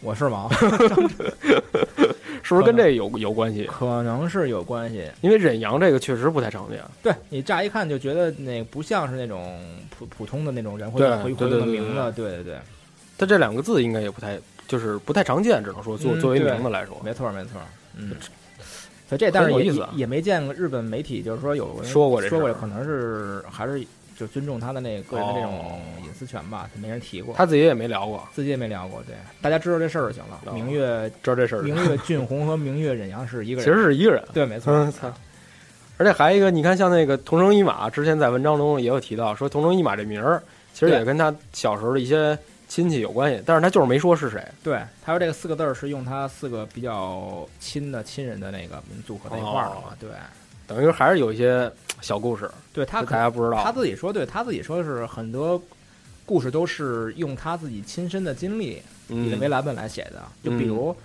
[0.01, 0.47] 我是吗？
[2.41, 3.65] 是不是跟这有有关系？
[3.65, 6.79] 可能是有关系，因为忍阳这个确实不太常见。
[7.03, 12.55] 对你乍一看就觉得那不像是那种普普通的那种人会会会用的名字，对对对。
[13.17, 17.59] 他这两个字应该也不太，就是不太常见，只能说作作为名字来说，没错没错。
[17.97, 18.15] 嗯，
[19.09, 23.85] 所以这但是有意思，也没见过日本媒体就是说有说过这说过，可能是还是。
[24.19, 29.01] 就尊重他的那个个人的这种隐私权吧，他没人提过，他自己也没聊过，自己也没聊过。
[29.07, 30.53] 对，大家知道这事儿就行了。
[30.53, 34.21] 明月知道这事儿，明月俊宏和明月忍阳是一个人， 其实是一个人。
[34.33, 34.73] 对，没错。
[35.95, 40.43] 而且还一个，你看，像那个同生一马，之前在文章中也有提到，说同生一马这名儿
[40.73, 42.37] 其实也跟他小时候的一些
[42.69, 44.41] 亲戚有关系，但是他就是没说是谁。
[44.63, 49.97] 对，他说这个四个字儿是用他四个比较亲的亲人的那个组合在一块儿了嘛？
[49.99, 50.09] 对。
[50.67, 53.63] 等于还是有一些小故事，对他大家不知道。
[53.63, 55.59] 他自己说，对他自己说是很多
[56.27, 60.21] 故事都是用他自己亲身的经历以为蓝本来写的。
[60.43, 60.95] 就比如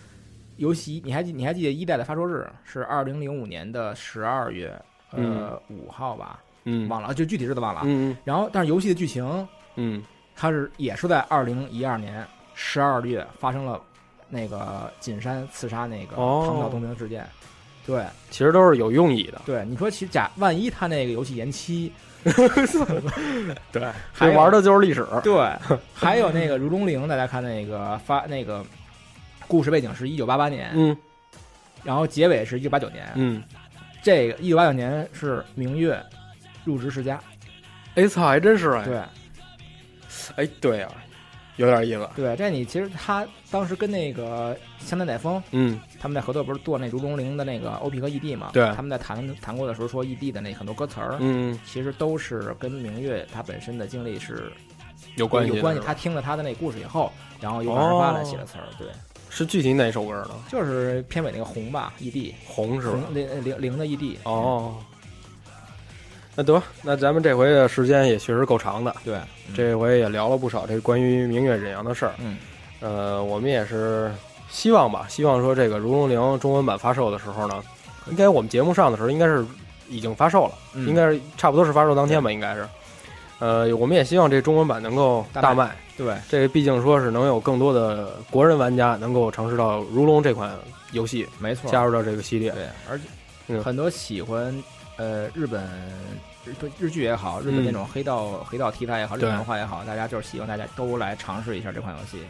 [0.59, 4.79] 游戏，你还记你还记得一代的发售日是二零零五年的十二月
[5.13, 6.41] 呃五号吧？
[6.65, 7.81] 嗯，忘了，就具体日子忘了。
[7.85, 10.03] 嗯，然后但是游戏的剧情，嗯，
[10.37, 13.81] 它是也是在二零一二年十二月发生了
[14.29, 17.27] 那个锦山刺杀那个唐朝东明事件。
[17.87, 19.43] 对，其实都是有用意的。
[19.45, 21.93] 对，你说其假万一他那个游戏延期，
[23.71, 25.07] 对， 还玩的就是历史。
[25.23, 25.53] 对，
[25.93, 28.65] 还有那个《如龙零》，大家看那个发那个
[29.47, 30.97] 故事背景是一九八八年，嗯，
[31.83, 33.43] 然后结尾是一九八九年，嗯，
[34.03, 36.03] 这个一九八九年是明月
[36.65, 37.21] 入职世家。
[37.97, 38.85] 哎操，还真是哎。
[38.85, 39.03] 对，
[40.37, 40.91] 哎，对啊。
[41.57, 48.51] 有点意思，对，这你其实他当时跟那个湘南乃风，嗯，他们在合作不是做那如龙零的那个 OP 和 ED 嘛？
[48.53, 54.51] 对，他们在谈谈过的时候说 ED 的那很多歌词儿，嗯，其实都是跟明月他本身的经历是
[55.15, 55.81] 有关系，有关系。
[55.87, 58.89] 他听了他的那故事以后，然后又二发来写的词儿，对，
[59.31, 60.31] 是具体哪首歌呢？
[60.51, 62.99] 就是片尾那个红吧，ED 红是吧？
[63.13, 64.75] 零零零的 ED 哦。
[66.37, 68.95] 那得，那咱们这回的时间也确实够长的。
[69.05, 69.19] 对，
[69.55, 72.13] 这回也聊了不少这关于明月忍阳的事儿。
[72.19, 72.37] 嗯，
[72.81, 74.13] 呃，我们也是
[74.51, 77.63] 希望吧，希望说这个《如龙零》中文版发售的时候呢，
[78.11, 79.45] 应该我们节目上的时候应该是
[79.89, 82.67] 已经发售了，应该是差不多是发售当天吧，应该是。
[83.39, 85.77] 呃，我们也希望这中文版能够大卖。
[85.97, 90.53] 对，这个毕竟说是能有更多的国人玩家能够尝试到《如龙》这款
[90.91, 92.51] 游戏，没错，加入到这个系列。
[92.51, 94.53] 对，而且很多喜欢。
[94.97, 95.63] 呃，日本
[96.45, 102.23] 日日剧也好，日本那种黑道黑道题材也好，日本文化也好，大家就是希望大家都来尝试一下这款游戏。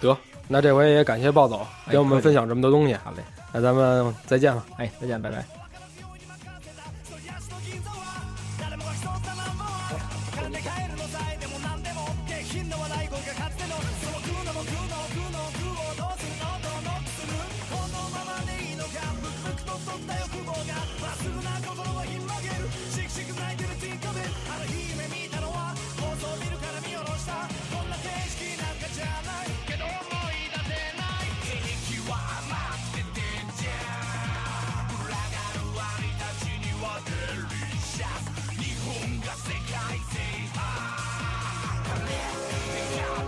[0.00, 0.16] 得，
[0.48, 2.94] 那这回也感谢暴走给我们分享这么多东西。
[2.94, 4.64] 好嘞，那咱们再见了。
[4.76, 5.59] 哎，再见，拜拜。